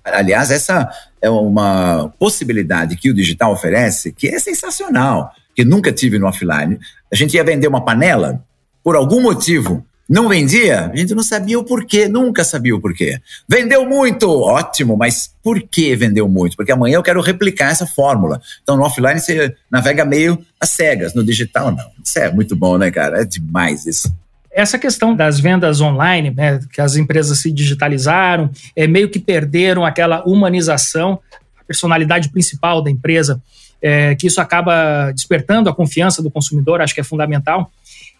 [0.03, 0.89] Aliás, essa
[1.21, 6.79] é uma possibilidade que o digital oferece que é sensacional, que nunca tive no offline.
[7.11, 8.43] A gente ia vender uma panela,
[8.83, 10.89] por algum motivo, não vendia?
[10.91, 13.21] A gente não sabia o porquê, nunca sabia o porquê.
[13.47, 16.57] Vendeu muito, ótimo, mas por que vendeu muito?
[16.57, 18.41] Porque amanhã eu quero replicar essa fórmula.
[18.63, 21.85] Então no offline você navega meio às cegas, no digital não.
[22.03, 23.21] Isso é muito bom, né, cara?
[23.21, 24.11] É demais isso.
[24.51, 29.85] Essa questão das vendas online, né, que as empresas se digitalizaram, é meio que perderam
[29.85, 31.19] aquela humanização,
[31.55, 33.39] a personalidade principal da empresa,
[33.79, 37.71] é, que isso acaba despertando a confiança do consumidor, acho que é fundamental.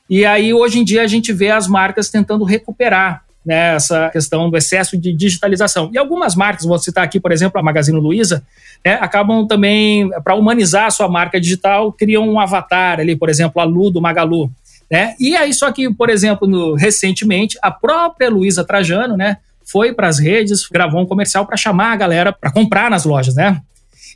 [0.10, 4.50] E aí, hoje em dia, a gente vê as marcas tentando recuperar né, essa questão
[4.50, 5.90] do excesso de digitalização.
[5.94, 8.44] E algumas marcas, vou citar aqui, por exemplo, a Magazine Luiza,
[8.84, 13.62] né, acabam também, para humanizar a sua marca digital, criam um avatar ali, por exemplo,
[13.62, 14.52] a Lu do Magalu.
[14.90, 15.16] Né?
[15.20, 20.08] E aí, só que, por exemplo, no, recentemente, a própria Luiza Trajano né, foi para
[20.08, 23.62] as redes, gravou um comercial para chamar a galera para comprar nas lojas, né?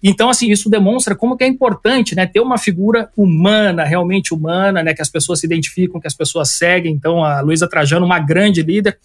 [0.04, 4.84] Então, assim, isso demonstra como que é importante, né, ter uma figura humana, realmente humana,
[4.84, 6.94] né, que as pessoas se identificam, que as pessoas seguem.
[6.94, 8.98] Então, a Luísa Trajano, uma grande líder,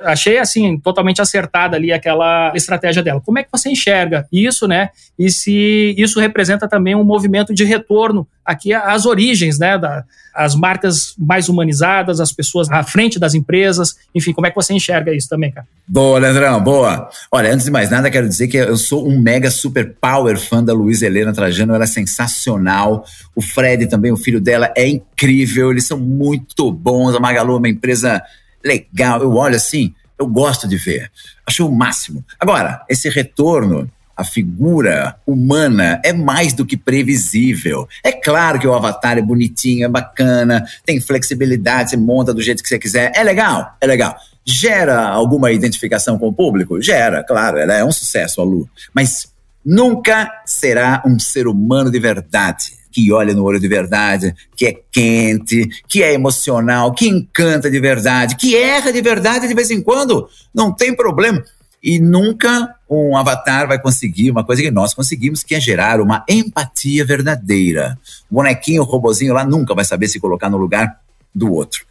[0.00, 3.20] achei assim totalmente acertada ali aquela estratégia dela.
[3.20, 4.90] Como é que você enxerga isso, né?
[5.18, 9.78] E se isso representa também um movimento de retorno aqui às origens, né?
[9.78, 10.04] Da,
[10.34, 14.74] as marcas mais humanizadas, as pessoas à frente das empresas, enfim, como é que você
[14.74, 15.66] enxerga isso também, cara?
[15.88, 17.08] Boa, Leandrão, boa.
[17.32, 20.62] Olha, antes de mais nada, quero dizer que eu sou um mega super power fã
[20.62, 23.04] da Luísa Helena Trajano, ela é sensacional.
[23.34, 27.14] O Fred também, o filho dela, é incrível, eles são muito bons.
[27.14, 28.22] A Magalu é uma empresa
[28.66, 29.22] legal.
[29.22, 31.10] Eu olho assim, eu gosto de ver.
[31.46, 32.24] Acho o máximo.
[32.40, 37.86] Agora, esse retorno a figura humana é mais do que previsível.
[38.02, 42.62] É claro que o avatar é bonitinho, é bacana, tem flexibilidade, você monta do jeito
[42.62, 43.12] que você quiser.
[43.14, 44.16] É legal, é legal.
[44.42, 46.80] Gera alguma identificação com o público?
[46.80, 48.66] Gera, claro, ela é um sucesso, a Lu.
[48.94, 49.30] Mas
[49.62, 54.72] nunca será um ser humano de verdade que olha no olho de verdade, que é
[54.90, 59.82] quente, que é emocional, que encanta de verdade, que erra de verdade de vez em
[59.82, 60.26] quando.
[60.54, 61.44] Não tem problema.
[61.82, 66.24] E nunca um avatar vai conseguir uma coisa que nós conseguimos, que é gerar uma
[66.26, 67.98] empatia verdadeira.
[68.30, 70.98] O bonequinho, o robozinho lá nunca vai saber se colocar no lugar
[71.34, 71.84] do outro.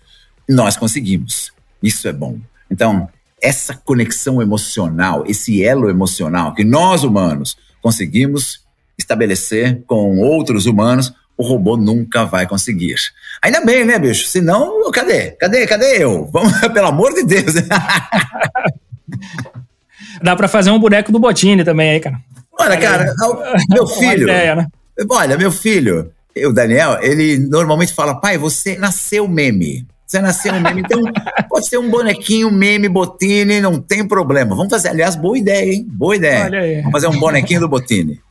[0.49, 1.53] Nós conseguimos.
[1.83, 2.39] Isso é bom.
[2.67, 3.07] Então,
[3.39, 8.64] essa conexão emocional, esse elo emocional que nós humanos conseguimos
[8.97, 12.95] estabelecer com outros humanos, o robô nunca vai conseguir.
[13.41, 14.27] Ainda bem, né, bicho?
[14.27, 15.31] Senão, cadê?
[15.31, 15.67] Cadê?
[15.67, 16.29] Cadê eu?
[16.31, 17.55] Vamos, pelo amor de Deus.
[20.21, 22.17] Dá para fazer um boneco do Botini também aí, cara.
[22.59, 23.13] Olha, cara,
[23.69, 24.23] meu filho.
[24.23, 24.67] Ideia, né?
[25.09, 29.85] Olha, meu filho, o Daniel, ele normalmente fala: pai, você nasceu meme.
[30.07, 31.01] Você nasceu um meme, então
[31.49, 34.55] pode ser um bonequinho, meme, Botini, não tem problema.
[34.55, 35.85] Vamos fazer, aliás, boa ideia, hein?
[35.89, 36.81] Boa ideia.
[36.81, 38.21] Vamos fazer um bonequinho do Botini.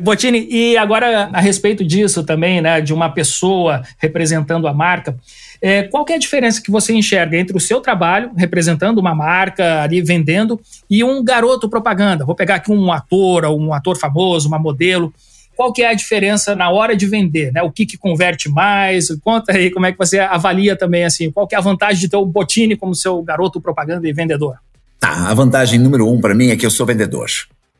[0.00, 5.16] Botini, e agora a respeito disso também, né, de uma pessoa representando a marca,
[5.60, 9.82] é, qual é a diferença que você enxerga entre o seu trabalho, representando uma marca,
[9.82, 12.24] ali vendendo, e um garoto propaganda?
[12.24, 15.12] Vou pegar aqui um ator, um ator famoso, uma modelo.
[15.56, 17.50] Qual que é a diferença na hora de vender?
[17.50, 17.62] Né?
[17.62, 19.08] O que, que converte mais?
[19.24, 22.08] Conta aí como é que você avalia também, assim, qual que é a vantagem de
[22.08, 24.56] ter o Botini como seu garoto propaganda e vendedor?
[25.00, 27.28] Tá, a vantagem número um para mim é que eu sou vendedor.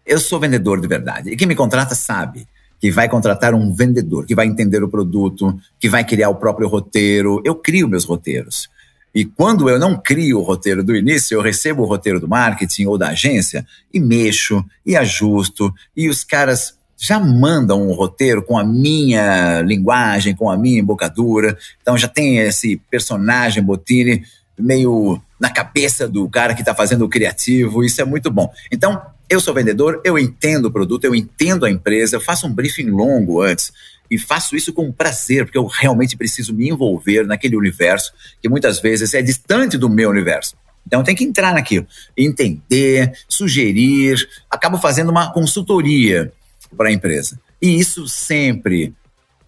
[0.06, 1.30] Eu sou vendedor de verdade.
[1.30, 2.46] E quem me contrata sabe
[2.80, 6.68] que vai contratar um vendedor, que vai entender o produto, que vai criar o próprio
[6.68, 7.42] roteiro.
[7.44, 8.68] Eu crio meus roteiros.
[9.14, 12.84] E quando eu não crio o roteiro do início, eu recebo o roteiro do marketing
[12.84, 15.74] ou da agência e mexo e ajusto.
[15.96, 21.56] E os caras já mandam um roteiro com a minha linguagem, com a minha embocadura.
[21.80, 24.22] Então já tem esse personagem Botini
[24.58, 27.84] meio na cabeça do cara que está fazendo o criativo.
[27.84, 28.52] Isso é muito bom.
[28.70, 32.52] Então, eu sou vendedor, eu entendo o produto, eu entendo a empresa, eu faço um
[32.52, 33.72] briefing longo antes
[34.10, 38.80] e faço isso com prazer, porque eu realmente preciso me envolver naquele universo que muitas
[38.80, 40.54] vezes é distante do meu universo.
[40.86, 41.86] Então tem que entrar naquilo,
[42.16, 46.32] entender, sugerir, acabo fazendo uma consultoria
[46.76, 47.40] para a empresa.
[47.60, 48.94] E isso sempre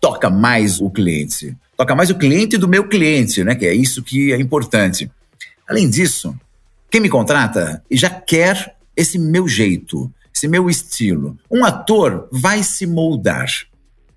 [0.01, 1.57] toca mais o cliente.
[1.77, 3.55] Toca mais o cliente do meu cliente, né?
[3.55, 5.09] Que é isso que é importante.
[5.69, 6.35] Além disso,
[6.91, 11.39] quem me contrata já quer esse meu jeito, esse meu estilo.
[11.49, 13.49] Um ator vai se moldar.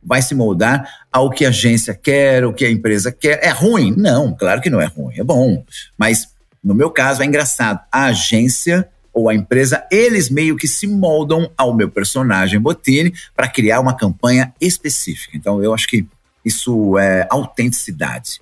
[0.03, 3.39] Vai se moldar ao que a agência quer, o que a empresa quer.
[3.43, 3.93] É ruim?
[3.95, 5.63] Não, claro que não é ruim, é bom.
[5.95, 6.29] Mas,
[6.63, 7.79] no meu caso, é engraçado.
[7.91, 13.47] A agência ou a empresa, eles meio que se moldam ao meu personagem Botini para
[13.47, 15.37] criar uma campanha específica.
[15.37, 16.07] Então, eu acho que
[16.43, 18.41] isso é autenticidade.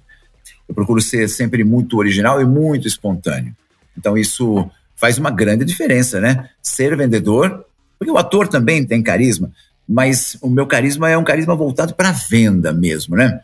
[0.70, 3.54] Eu procuro ser sempre muito original e muito espontâneo.
[3.98, 6.50] Então, isso faz uma grande diferença, né?
[6.62, 7.66] Ser vendedor,
[7.98, 9.52] porque o ator também tem carisma,
[9.88, 13.42] mas o meu carisma é um carisma voltado para venda mesmo, né?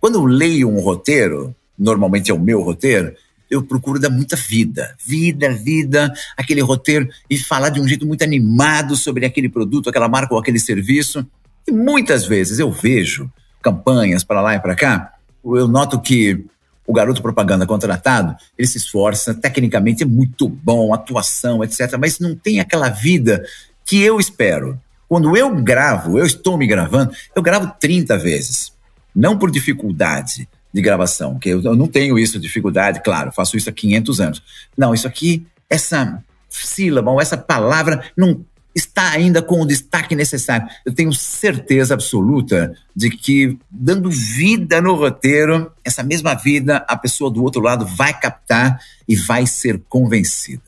[0.00, 3.14] Quando eu leio um roteiro, normalmente é o meu roteiro,
[3.50, 8.22] eu procuro dar muita vida, vida, vida, aquele roteiro e falar de um jeito muito
[8.22, 11.26] animado sobre aquele produto, aquela marca ou aquele serviço.
[11.68, 15.12] E muitas vezes eu vejo campanhas para lá e para cá,
[15.44, 16.44] eu noto que
[16.86, 21.96] o garoto propaganda contratado, ele se esforça, tecnicamente é muito bom, atuação, etc.
[21.98, 23.44] Mas não tem aquela vida
[23.84, 24.80] que eu espero.
[25.08, 28.72] Quando eu gravo, eu estou me gravando, eu gravo 30 vezes.
[29.14, 33.72] Não por dificuldade de gravação, que eu, não tenho isso, dificuldade, claro, faço isso há
[33.72, 34.42] 500 anos.
[34.76, 40.66] Não, isso aqui, essa sílaba ou essa palavra não está ainda com o destaque necessário.
[40.84, 47.30] Eu tenho certeza absoluta de que, dando vida no roteiro, essa mesma vida a pessoa
[47.30, 50.62] do outro lado vai captar e vai ser convencida.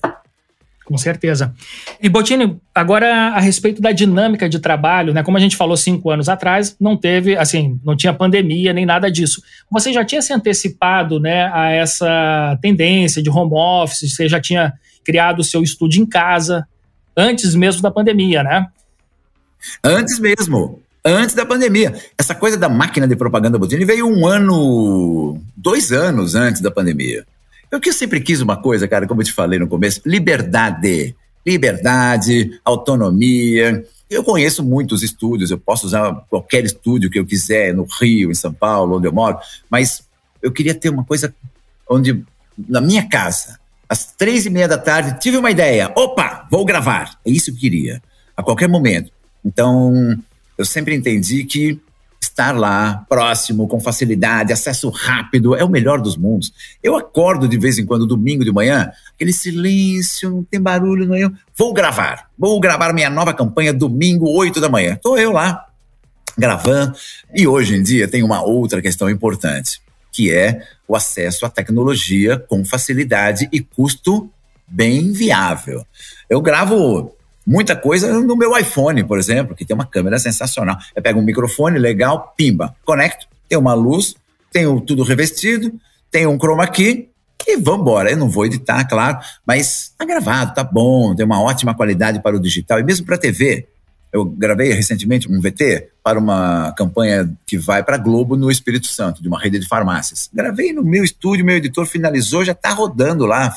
[0.85, 1.55] Com certeza.
[2.01, 5.23] E Botini, agora a respeito da dinâmica de trabalho, né?
[5.23, 9.11] Como a gente falou cinco anos atrás, não teve, assim, não tinha pandemia nem nada
[9.11, 9.43] disso.
[9.71, 14.15] Você já tinha se antecipado, né, a essa tendência de home office?
[14.15, 16.67] Você já tinha criado o seu estúdio em casa
[17.17, 18.67] antes mesmo da pandemia, né?
[19.83, 20.83] Antes mesmo.
[21.05, 21.95] Antes da pandemia.
[22.17, 27.27] Essa coisa da máquina de propaganda Botini veio um ano, dois anos antes da pandemia.
[27.71, 31.15] Eu que sempre quis uma coisa, cara, como eu te falei no começo, liberdade.
[31.45, 33.85] Liberdade, autonomia.
[34.09, 38.35] Eu conheço muitos estúdios, eu posso usar qualquer estúdio que eu quiser, no Rio, em
[38.35, 40.05] São Paulo, onde eu moro, mas
[40.41, 41.35] eu queria ter uma coisa
[41.89, 42.25] onde,
[42.57, 45.93] na minha casa, às três e meia da tarde, tive uma ideia.
[45.95, 47.19] Opa, vou gravar.
[47.25, 48.03] É isso que eu queria,
[48.37, 49.11] a qualquer momento.
[49.45, 50.17] Então,
[50.57, 51.81] eu sempre entendi que
[52.21, 56.53] estar lá, próximo, com facilidade, acesso rápido, é o melhor dos mundos.
[56.83, 61.15] Eu acordo de vez em quando, domingo de manhã, aquele silêncio, não tem barulho, não
[61.15, 61.31] é.
[61.57, 64.95] Vou gravar, vou gravar minha nova campanha domingo, 8 da manhã.
[64.95, 65.67] Estou eu lá,
[66.37, 66.97] gravando.
[67.33, 69.81] E hoje em dia tem uma outra questão importante,
[70.15, 74.31] que é o acesso à tecnologia com facilidade e custo
[74.67, 75.85] bem viável.
[76.31, 77.13] Eu gravo
[77.45, 80.79] muita coisa no meu iPhone, por exemplo, que tem uma câmera sensacional.
[80.95, 84.15] Eu pego um microfone legal, pimba, conecto, tem uma luz,
[84.53, 85.73] tenho tudo revestido,
[86.13, 87.11] tenho um chroma key
[87.45, 88.09] e vamos embora.
[88.09, 92.37] Eu não vou editar, claro, mas tá gravado, tá bom, tem uma ótima qualidade para
[92.37, 93.67] o digital e mesmo para TV.
[94.15, 99.21] Eu gravei recentemente um VT para uma campanha que vai para Globo no Espírito Santo,
[99.21, 100.31] de uma rede de farmácias.
[100.33, 103.53] Gravei no meu estúdio, meu editor finalizou, já está rodando lá,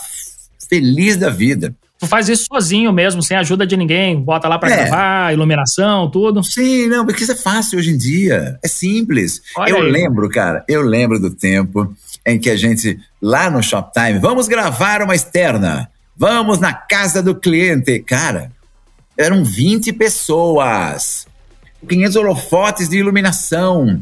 [0.67, 1.75] feliz da vida.
[1.99, 4.77] Tu faz isso sozinho mesmo, sem ajuda de ninguém, bota lá para é.
[4.77, 6.43] gravar, iluminação, tudo.
[6.43, 9.43] Sim, não, porque isso é fácil hoje em dia, é simples.
[9.55, 9.91] Olha eu aí.
[9.91, 15.03] lembro, cara, eu lembro do tempo em que a gente, lá no Shoptime, vamos gravar
[15.03, 17.99] uma externa, vamos na casa do cliente.
[17.99, 18.51] Cara,
[19.17, 21.25] eram 20 pessoas,
[21.87, 24.01] 500 holofotes de iluminação,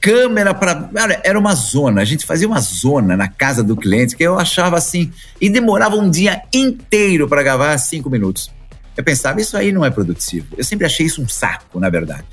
[0.00, 0.88] câmera para.
[1.24, 2.00] Era uma zona.
[2.00, 5.10] A gente fazia uma zona na casa do cliente que eu achava assim.
[5.40, 8.50] E demorava um dia inteiro para gravar cinco minutos.
[8.96, 10.46] Eu pensava, isso aí não é produtivo.
[10.56, 12.24] Eu sempre achei isso um saco, na verdade.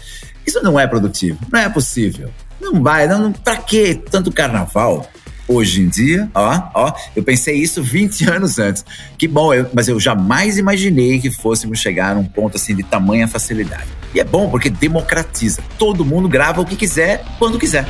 [0.46, 2.32] Isso não é produtivo, não é possível.
[2.60, 5.08] Não vai, não, não pra que tanto carnaval?
[5.48, 8.84] Hoje em dia, ó, ó, eu pensei isso 20 anos antes.
[9.18, 12.84] Que bom, eu, mas eu jamais imaginei que fôssemos chegar a um ponto assim de
[12.84, 13.88] tamanha facilidade.
[14.14, 15.62] E é bom porque democratiza.
[15.78, 17.86] Todo mundo grava o que quiser, quando quiser.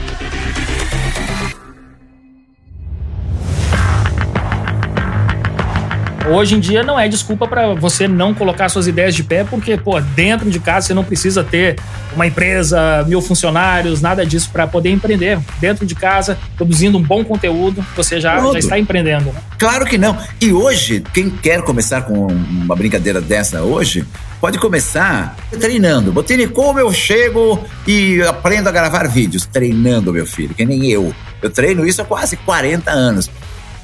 [6.27, 9.77] Hoje em dia não é desculpa para você não colocar suas ideias de pé, porque,
[9.77, 11.75] pô, dentro de casa você não precisa ter
[12.15, 15.39] uma empresa, mil funcionários, nada disso para poder empreender.
[15.59, 19.25] Dentro de casa, produzindo um bom conteúdo, você já, já está empreendendo.
[19.25, 19.39] Né?
[19.59, 20.17] Claro que não.
[20.41, 24.03] E hoje, quem quer começar com uma brincadeira dessa hoje,
[24.41, 26.11] pode começar treinando.
[26.11, 29.45] Botini, como eu chego e aprendo a gravar vídeos?
[29.45, 31.13] Treinando, meu filho, que nem eu.
[31.39, 33.29] Eu treino isso há quase 40 anos.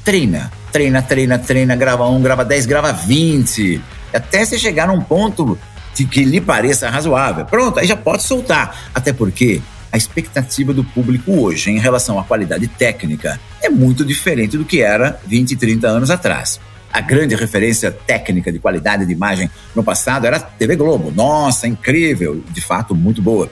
[0.03, 3.81] Treina treina, treina, treina, grava um, grava 10, grava 20,
[4.13, 5.57] até você chegar num ponto
[5.93, 7.45] de que lhe pareça razoável.
[7.45, 8.89] Pronto, aí já pode soltar.
[8.93, 14.57] Até porque a expectativa do público hoje em relação à qualidade técnica é muito diferente
[14.57, 16.59] do que era 20, 30 anos atrás.
[16.91, 21.11] A grande referência técnica de qualidade de imagem no passado era a TV Globo.
[21.11, 23.49] Nossa, incrível, de fato muito boa.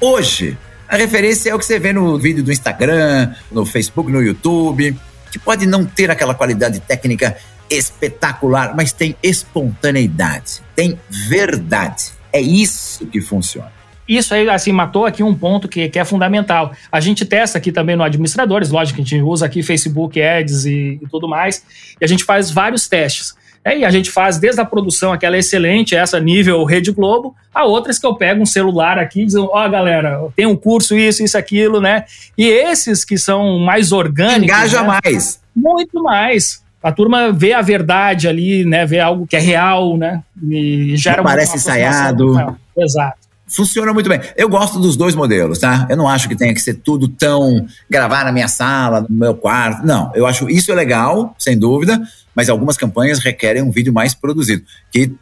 [0.00, 0.56] Hoje,
[0.88, 4.96] a referência é o que você vê no vídeo do Instagram, no Facebook, no YouTube
[5.30, 7.36] que pode não ter aquela qualidade técnica
[7.70, 12.12] espetacular, mas tem espontaneidade, tem verdade.
[12.32, 13.72] É isso que funciona.
[14.08, 16.72] Isso aí, assim, matou aqui um ponto que, que é fundamental.
[16.90, 20.64] A gente testa aqui também no Administradores, lógico que a gente usa aqui Facebook Ads
[20.64, 21.64] e, e tudo mais,
[22.00, 23.36] e a gente faz vários testes.
[23.64, 27.64] É, e a gente faz desde a produção, aquela excelente, essa nível Rede Globo, a
[27.64, 30.96] outras que eu pego um celular aqui e digo, ó, oh, galera, tem um curso,
[30.96, 32.04] isso, isso, aquilo, né?
[32.38, 34.44] E esses que são mais orgânicos.
[34.44, 35.00] Engaja né?
[35.04, 35.40] mais.
[35.54, 36.62] Muito mais.
[36.82, 38.86] A turma vê a verdade ali, né?
[38.86, 40.22] Vê algo que é real, né?
[40.42, 42.56] E gera Não parece ensaiado.
[42.78, 43.20] Exato.
[43.46, 44.20] Funciona muito bem.
[44.36, 45.86] Eu gosto dos dois modelos, tá?
[45.90, 49.34] Eu não acho que tenha que ser tudo tão gravar na minha sala, no meu
[49.34, 49.84] quarto.
[49.84, 52.00] Não, eu acho isso é legal, sem dúvida
[52.34, 55.12] mas algumas campanhas requerem um vídeo mais produzido, que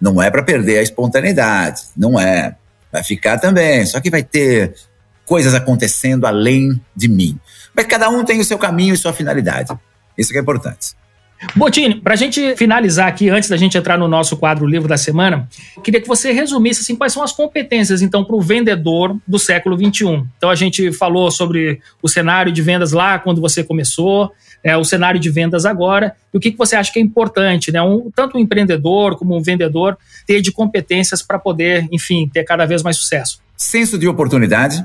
[0.00, 2.56] não é para perder a espontaneidade, não é.
[2.92, 4.74] Vai ficar também, só que vai ter
[5.24, 7.38] coisas acontecendo além de mim.
[7.74, 9.72] Mas cada um tem o seu caminho e sua finalidade.
[10.16, 10.94] Isso que é importante.
[11.54, 14.96] Botini, para a gente finalizar aqui, antes da gente entrar no nosso quadro Livro da
[14.96, 15.46] Semana,
[15.84, 19.76] queria que você resumisse assim, quais são as competências, então, para o vendedor do século
[19.76, 20.24] XXI.
[20.38, 24.32] Então, a gente falou sobre o cenário de vendas lá quando você começou,
[24.66, 27.70] é, o cenário de vendas agora e o que, que você acha que é importante,
[27.70, 27.80] né?
[27.80, 29.96] Um, tanto um empreendedor como um vendedor
[30.26, 33.38] ter de competências para poder, enfim, ter cada vez mais sucesso.
[33.56, 34.84] Senso de oportunidade,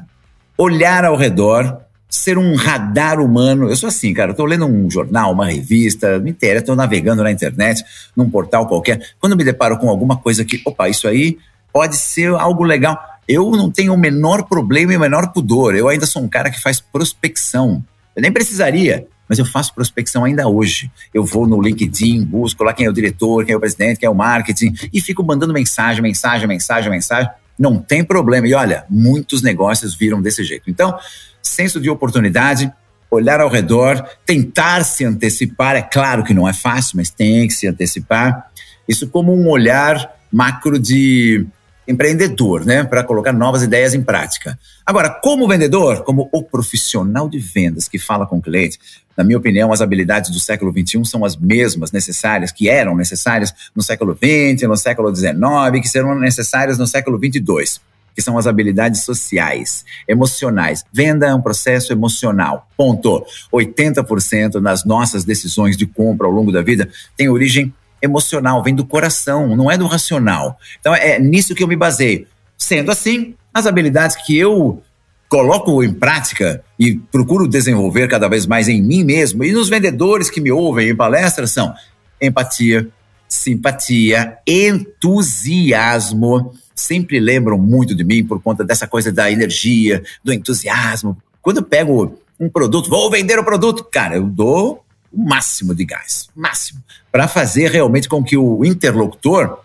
[0.56, 3.70] olhar ao redor, ser um radar humano.
[3.70, 7.32] Eu sou assim, cara, eu lendo um jornal, uma revista, me interessa, tô navegando na
[7.32, 7.84] internet,
[8.16, 9.02] num portal qualquer.
[9.20, 11.40] Quando me deparo com alguma coisa que, opa, isso aí
[11.74, 13.00] pode ser algo legal.
[13.28, 15.76] Eu não tenho o menor problema e o menor pudor.
[15.76, 17.84] Eu ainda sou um cara que faz prospecção.
[18.16, 20.92] Eu nem precisaria, mas eu faço prospecção ainda hoje.
[21.14, 24.06] Eu vou no LinkedIn, busco lá quem é o diretor, quem é o presidente, quem
[24.06, 27.32] é o marketing, e fico mandando mensagem, mensagem, mensagem, mensagem.
[27.58, 28.46] Não tem problema.
[28.46, 30.70] E olha, muitos negócios viram desse jeito.
[30.70, 31.00] Então,
[31.42, 32.70] senso de oportunidade,
[33.10, 35.78] olhar ao redor, tentar se antecipar.
[35.78, 38.52] É claro que não é fácil, mas tem que se antecipar.
[38.86, 41.48] Isso como um olhar macro de
[41.88, 44.58] empreendedor, né, para colocar novas ideias em prática.
[44.86, 48.80] Agora, como vendedor, como o profissional de vendas que fala com o cliente,
[49.18, 53.54] na minha opinião, as habilidades do século XXI são as mesmas necessárias que eram necessárias
[53.76, 55.36] no século XX, no século XIX,
[55.82, 57.82] que serão necessárias no século XXII
[58.16, 60.84] que são as habilidades sociais, emocionais.
[60.92, 62.68] Venda é um processo emocional.
[62.76, 63.26] Ponto.
[63.54, 68.86] 80% nas nossas decisões de compra ao longo da vida tem origem emocional, vem do
[68.86, 70.58] coração, não é do racional.
[70.80, 72.28] Então é nisso que eu me baseio.
[72.58, 74.82] Sendo assim, as habilidades que eu
[75.28, 80.30] coloco em prática e procuro desenvolver cada vez mais em mim mesmo e nos vendedores
[80.30, 81.74] que me ouvem em palestras são
[82.22, 82.88] empatia,
[83.30, 86.54] simpatia, entusiasmo.
[86.76, 91.18] Sempre lembram muito de mim por conta dessa coisa da energia, do entusiasmo.
[91.42, 95.86] Quando eu pego um produto, vou vender o produto, cara, eu dou o máximo de
[95.86, 96.82] gás, máximo,
[97.12, 99.60] para fazer realmente com que o interlocutor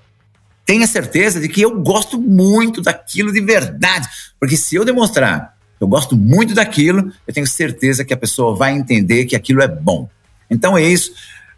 [0.64, 4.08] tenha certeza de que eu gosto muito daquilo de verdade.
[4.40, 8.56] Porque se eu demonstrar que eu gosto muito daquilo, eu tenho certeza que a pessoa
[8.56, 10.08] vai entender que aquilo é bom.
[10.50, 11.12] Então é isso.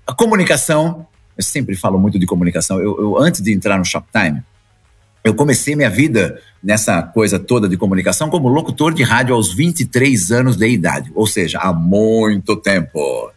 [0.06, 1.06] A comunicação
[1.38, 2.80] eu sempre falo muito de comunicação.
[2.80, 4.42] Eu, eu, antes de entrar no Shoptime,
[5.22, 10.32] eu comecei minha vida nessa coisa toda de comunicação como locutor de rádio aos 23
[10.32, 13.30] anos de idade, ou seja, há muito tempo.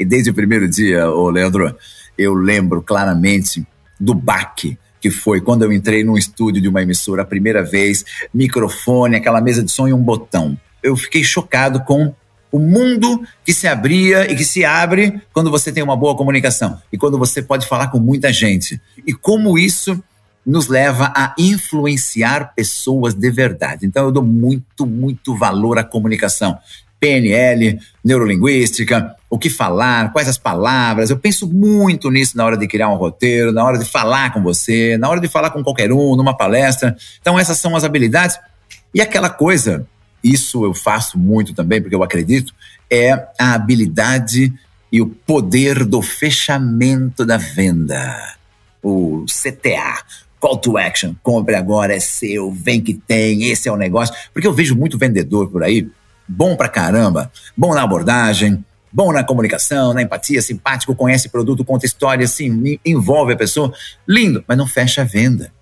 [0.00, 1.76] E desde o primeiro dia, ô Leandro,
[2.16, 3.62] eu lembro claramente
[4.00, 8.02] do baque que foi quando eu entrei num estúdio de uma emissora a primeira vez,
[8.32, 10.58] microfone, aquela mesa de som e um botão.
[10.82, 12.14] Eu fiquei chocado com
[12.50, 16.80] o mundo que se abria e que se abre quando você tem uma boa comunicação
[16.90, 18.80] e quando você pode falar com muita gente.
[19.06, 20.02] E como isso
[20.44, 23.86] nos leva a influenciar pessoas de verdade.
[23.86, 26.58] Então eu dou muito, muito valor à comunicação.
[27.00, 31.08] PNL, neurolinguística, o que falar, quais as palavras.
[31.08, 34.42] Eu penso muito nisso na hora de criar um roteiro, na hora de falar com
[34.42, 36.96] você, na hora de falar com qualquer um, numa palestra.
[37.20, 38.38] Então essas são as habilidades.
[38.94, 39.86] E aquela coisa
[40.22, 42.54] isso eu faço muito também, porque eu acredito,
[42.90, 44.52] é a habilidade
[44.92, 48.36] e o poder do fechamento da venda.
[48.82, 50.02] O CTA,
[50.38, 54.14] Call to Action, compre agora, é seu, vem que tem, esse é o negócio.
[54.32, 55.88] Porque eu vejo muito vendedor por aí,
[56.30, 61.86] bom pra caramba, bom na abordagem, bom na comunicação, na empatia, simpático, conhece produto, conta
[61.86, 63.72] história, assim, envolve a pessoa,
[64.06, 65.52] lindo, mas não fecha a venda.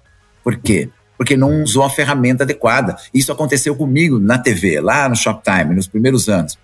[0.43, 0.91] Por quê?
[1.19, 2.97] porque não usou a ferramenta adequada.
[3.13, 6.57] Isso aconteceu comigo na TV, lá no Shoptime, nos primeiros anos.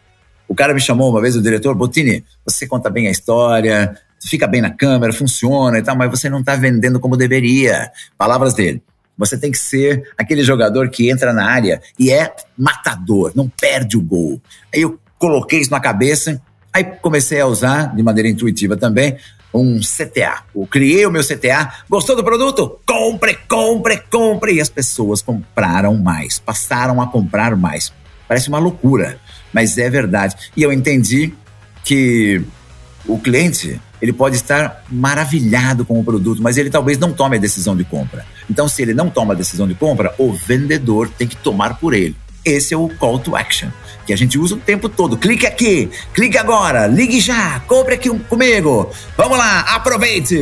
[0.46, 4.46] O cara me chamou uma vez, o diretor, Botini, você conta bem a história, fica
[4.46, 7.90] bem na câmera, funciona e tal, mas você não está vendendo como deveria.
[8.16, 8.80] Palavras dele.
[9.16, 13.96] Você tem que ser aquele jogador que entra na área e é matador, não perde
[13.96, 14.40] o gol.
[14.74, 16.40] Aí eu coloquei isso na cabeça,
[16.72, 19.16] aí comecei a usar de maneira intuitiva também
[19.54, 20.42] um CTA.
[20.54, 21.72] Eu criei o meu CTA.
[21.88, 22.80] Gostou do produto?
[22.84, 24.54] Compre, compre, compre.
[24.54, 27.92] E as pessoas compraram mais, passaram a comprar mais.
[28.26, 29.18] Parece uma loucura,
[29.52, 30.34] mas é verdade.
[30.56, 31.32] E eu entendi
[31.84, 32.42] que
[33.06, 37.40] o cliente ele pode estar maravilhado com o produto, mas ele talvez não tome a
[37.40, 38.26] decisão de compra.
[38.50, 41.94] Então, se ele não toma a decisão de compra, o vendedor tem que tomar por
[41.94, 42.14] ele.
[42.44, 43.70] Esse é o call to action
[44.06, 45.16] que a gente usa o tempo todo.
[45.16, 48.90] Clique aqui, clique agora, ligue já, compre aqui comigo.
[49.16, 50.38] Vamos lá, aproveite!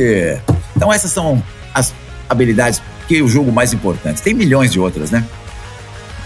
[0.75, 1.41] Então essas são
[1.73, 1.93] as
[2.27, 4.21] habilidades que eu julgo mais importantes.
[4.21, 5.25] Tem milhões de outras, né?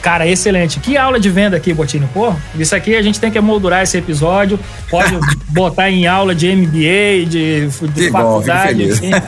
[0.07, 0.79] Cara, excelente.
[0.79, 2.09] Que aula de venda aqui, Botino.
[2.13, 4.57] Pô, isso aqui a gente tem que moldurar esse episódio.
[4.89, 5.19] Pode
[5.51, 8.87] botar em aula de MBA, de, de faculdade.
[8.87, 9.21] Bom,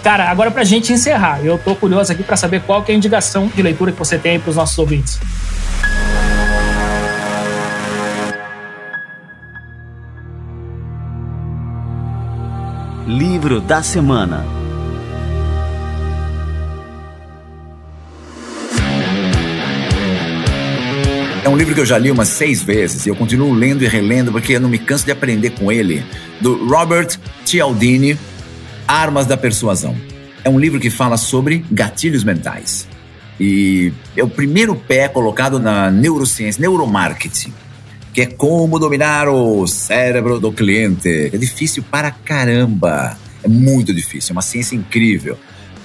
[0.00, 2.96] Cara, agora pra gente encerrar, eu tô curioso aqui para saber qual que é a
[2.96, 5.18] indicação de leitura que você tem aí pros nossos ouvintes.
[13.04, 14.57] Livro da Semana
[21.58, 24.52] livro que eu já li umas seis vezes e eu continuo lendo e relendo porque
[24.52, 26.04] eu não me canso de aprender com ele,
[26.40, 28.16] do Robert Cialdini,
[28.86, 29.96] Armas da Persuasão.
[30.44, 32.86] É um livro que fala sobre gatilhos mentais.
[33.40, 37.52] E é o primeiro pé colocado na neurociência, neuromarketing,
[38.12, 41.30] que é como dominar o cérebro do cliente.
[41.32, 43.18] É difícil para caramba.
[43.42, 45.36] É muito difícil, é uma ciência incrível.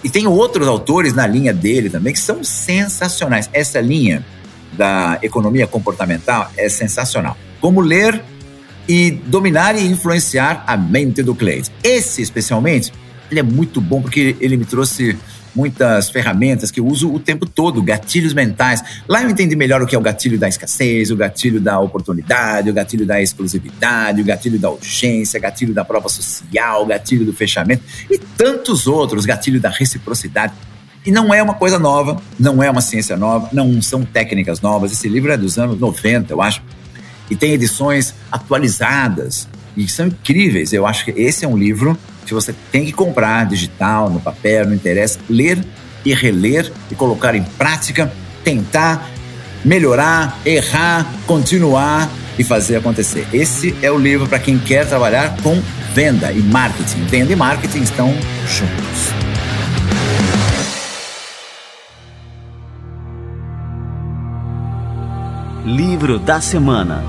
[0.03, 3.49] E tem outros autores na linha dele também que são sensacionais.
[3.51, 4.23] Essa linha
[4.77, 7.37] da economia comportamental é sensacional.
[7.61, 8.21] Como ler
[8.87, 11.71] e dominar e influenciar a mente do cliente.
[11.83, 12.91] Esse, especialmente,
[13.31, 15.17] ele é muito bom porque ele me trouxe
[15.55, 18.83] muitas ferramentas que eu uso o tempo todo, gatilhos mentais.
[19.07, 22.69] Lá eu entendi melhor o que é o gatilho da escassez, o gatilho da oportunidade,
[22.69, 27.25] o gatilho da exclusividade, o gatilho da urgência, o gatilho da prova social, o gatilho
[27.25, 30.53] do fechamento e tantos outros, gatilho da reciprocidade.
[31.05, 34.91] E não é uma coisa nova, não é uma ciência nova, não são técnicas novas.
[34.91, 36.61] Esse livro é dos anos 90, eu acho.
[37.29, 40.71] E tem edições atualizadas e são incríveis.
[40.71, 44.65] Eu acho que esse é um livro que você tem que comprar digital, no papel,
[44.65, 45.63] não interessa, ler
[46.05, 48.11] e reler e colocar em prática,
[48.43, 49.09] tentar
[49.63, 53.27] melhorar, errar, continuar e fazer acontecer.
[53.33, 55.61] Esse é o livro para quem quer trabalhar com
[55.93, 57.05] venda e marketing.
[57.05, 58.13] Venda e marketing estão
[58.47, 59.22] juntos.
[65.65, 67.01] Livro da semana.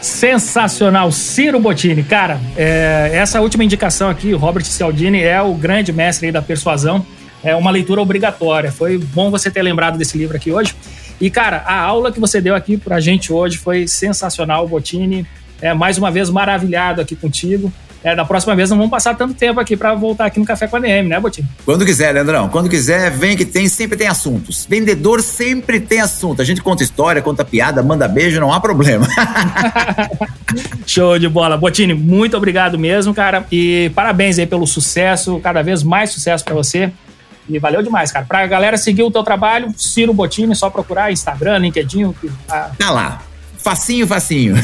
[0.00, 2.02] Sensacional, Ciro Bottini.
[2.02, 7.06] Cara, é, essa última indicação aqui, Robert Cialdini é o grande mestre da persuasão.
[7.44, 8.72] É uma leitura obrigatória.
[8.72, 10.74] Foi bom você ter lembrado desse livro aqui hoje.
[11.20, 15.24] E, cara, a aula que você deu aqui pra gente hoje foi sensacional, Bottini.
[15.60, 17.72] É, mais uma vez maravilhado aqui contigo.
[18.04, 20.66] É, da próxima vez não vamos passar tanto tempo aqui para voltar aqui no Café
[20.66, 21.48] com a DM, né, Botinho?
[21.64, 22.48] Quando quiser, Leandrão.
[22.48, 24.66] Quando quiser, vem que tem, sempre tem assuntos.
[24.68, 26.42] Vendedor sempre tem assunto.
[26.42, 29.06] A gente conta história, conta piada, manda beijo, não há problema.
[30.84, 31.56] Show de bola.
[31.56, 33.46] Botini, muito obrigado mesmo, cara.
[33.52, 36.92] E parabéns aí pelo sucesso, cada vez mais sucesso para você.
[37.48, 38.24] E valeu demais, cara.
[38.24, 42.12] Pra galera seguir o teu trabalho, Ciro Botini, só procurar Instagram, LinkedIn.
[42.48, 43.22] Tá lá.
[43.58, 44.56] Facinho, facinho.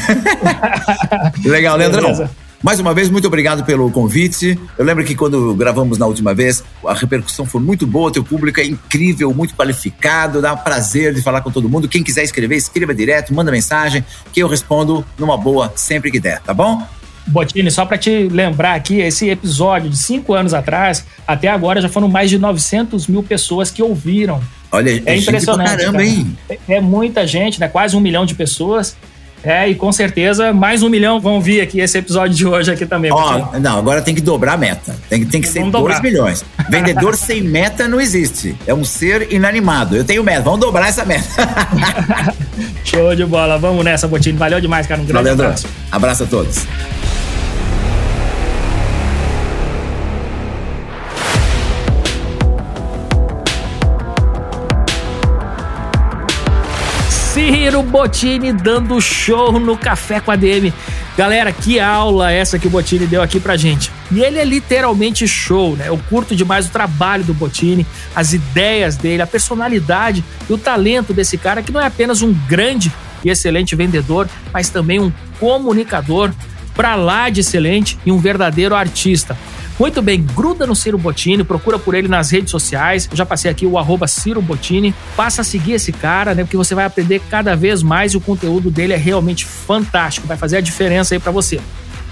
[1.45, 2.29] Legal, Leandrão.
[2.61, 4.59] Mais uma vez, muito obrigado pelo convite.
[4.77, 8.59] Eu lembro que quando gravamos na última vez, a repercussão foi muito boa, teu público
[8.59, 11.87] é incrível, muito qualificado, dá um prazer de falar com todo mundo.
[11.87, 14.03] Quem quiser escrever, escreva direto, manda mensagem,
[14.33, 16.85] que eu respondo numa boa sempre que der, tá bom?
[17.27, 21.87] Botini, só para te lembrar aqui, esse episódio de cinco anos atrás, até agora já
[21.87, 24.41] foram mais de 900 mil pessoas que ouviram.
[24.71, 25.77] Olha, é, é impressionante.
[25.77, 26.37] Caramba, hein?
[26.49, 27.67] É, é muita gente, né?
[27.67, 28.97] Quase um milhão de pessoas.
[29.43, 32.85] É, e com certeza mais um milhão vão vir aqui esse episódio de hoje aqui
[32.85, 33.11] também.
[33.11, 34.95] Ó, não, agora tem que dobrar a meta.
[35.09, 36.43] Tem, tem que ser 2 milhões.
[36.69, 38.55] Vendedor sem meta não existe.
[38.67, 39.95] É um ser inanimado.
[39.95, 40.41] Eu tenho meta.
[40.41, 41.25] Vamos dobrar essa meta.
[42.83, 43.57] Show de bola.
[43.57, 44.37] Vamos nessa, Botini.
[44.37, 45.01] Valeu demais, cara.
[45.01, 45.67] Um grande Valeu, abraço.
[45.91, 46.65] Abraço a todos.
[57.39, 60.73] Ciro Bottini dando show no Café com a DM.
[61.17, 63.89] Galera, que aula essa que o Bottini deu aqui pra gente.
[64.11, 65.87] E ele é literalmente show, né?
[65.87, 71.13] Eu curto demais o trabalho do Bottini, as ideias dele, a personalidade e o talento
[71.13, 72.91] desse cara que não é apenas um grande
[73.23, 75.09] e excelente vendedor, mas também um
[75.39, 76.33] comunicador
[76.75, 79.37] pra lá de excelente e um verdadeiro artista.
[79.79, 83.07] Muito bem, gruda no Ciro Bottini, procura por ele nas redes sociais.
[83.09, 84.93] Eu já passei aqui o arroba Ciro Bottini.
[85.15, 86.43] Passa a seguir esse cara, né?
[86.43, 90.27] Porque você vai aprender cada vez mais e o conteúdo dele é realmente fantástico.
[90.27, 91.61] Vai fazer a diferença aí para você.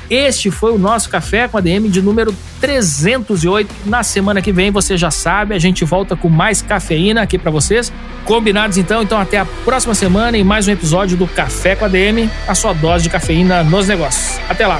[0.09, 3.69] Este foi o nosso Café com a DM de número 308.
[3.85, 7.51] Na semana que vem, você já sabe, a gente volta com mais cafeína aqui para
[7.51, 7.91] vocês.
[8.23, 9.03] Combinados então?
[9.03, 12.55] Então até a próxima semana em mais um episódio do Café com a DM, a
[12.55, 14.39] sua dose de cafeína nos negócios.
[14.47, 14.79] Até lá.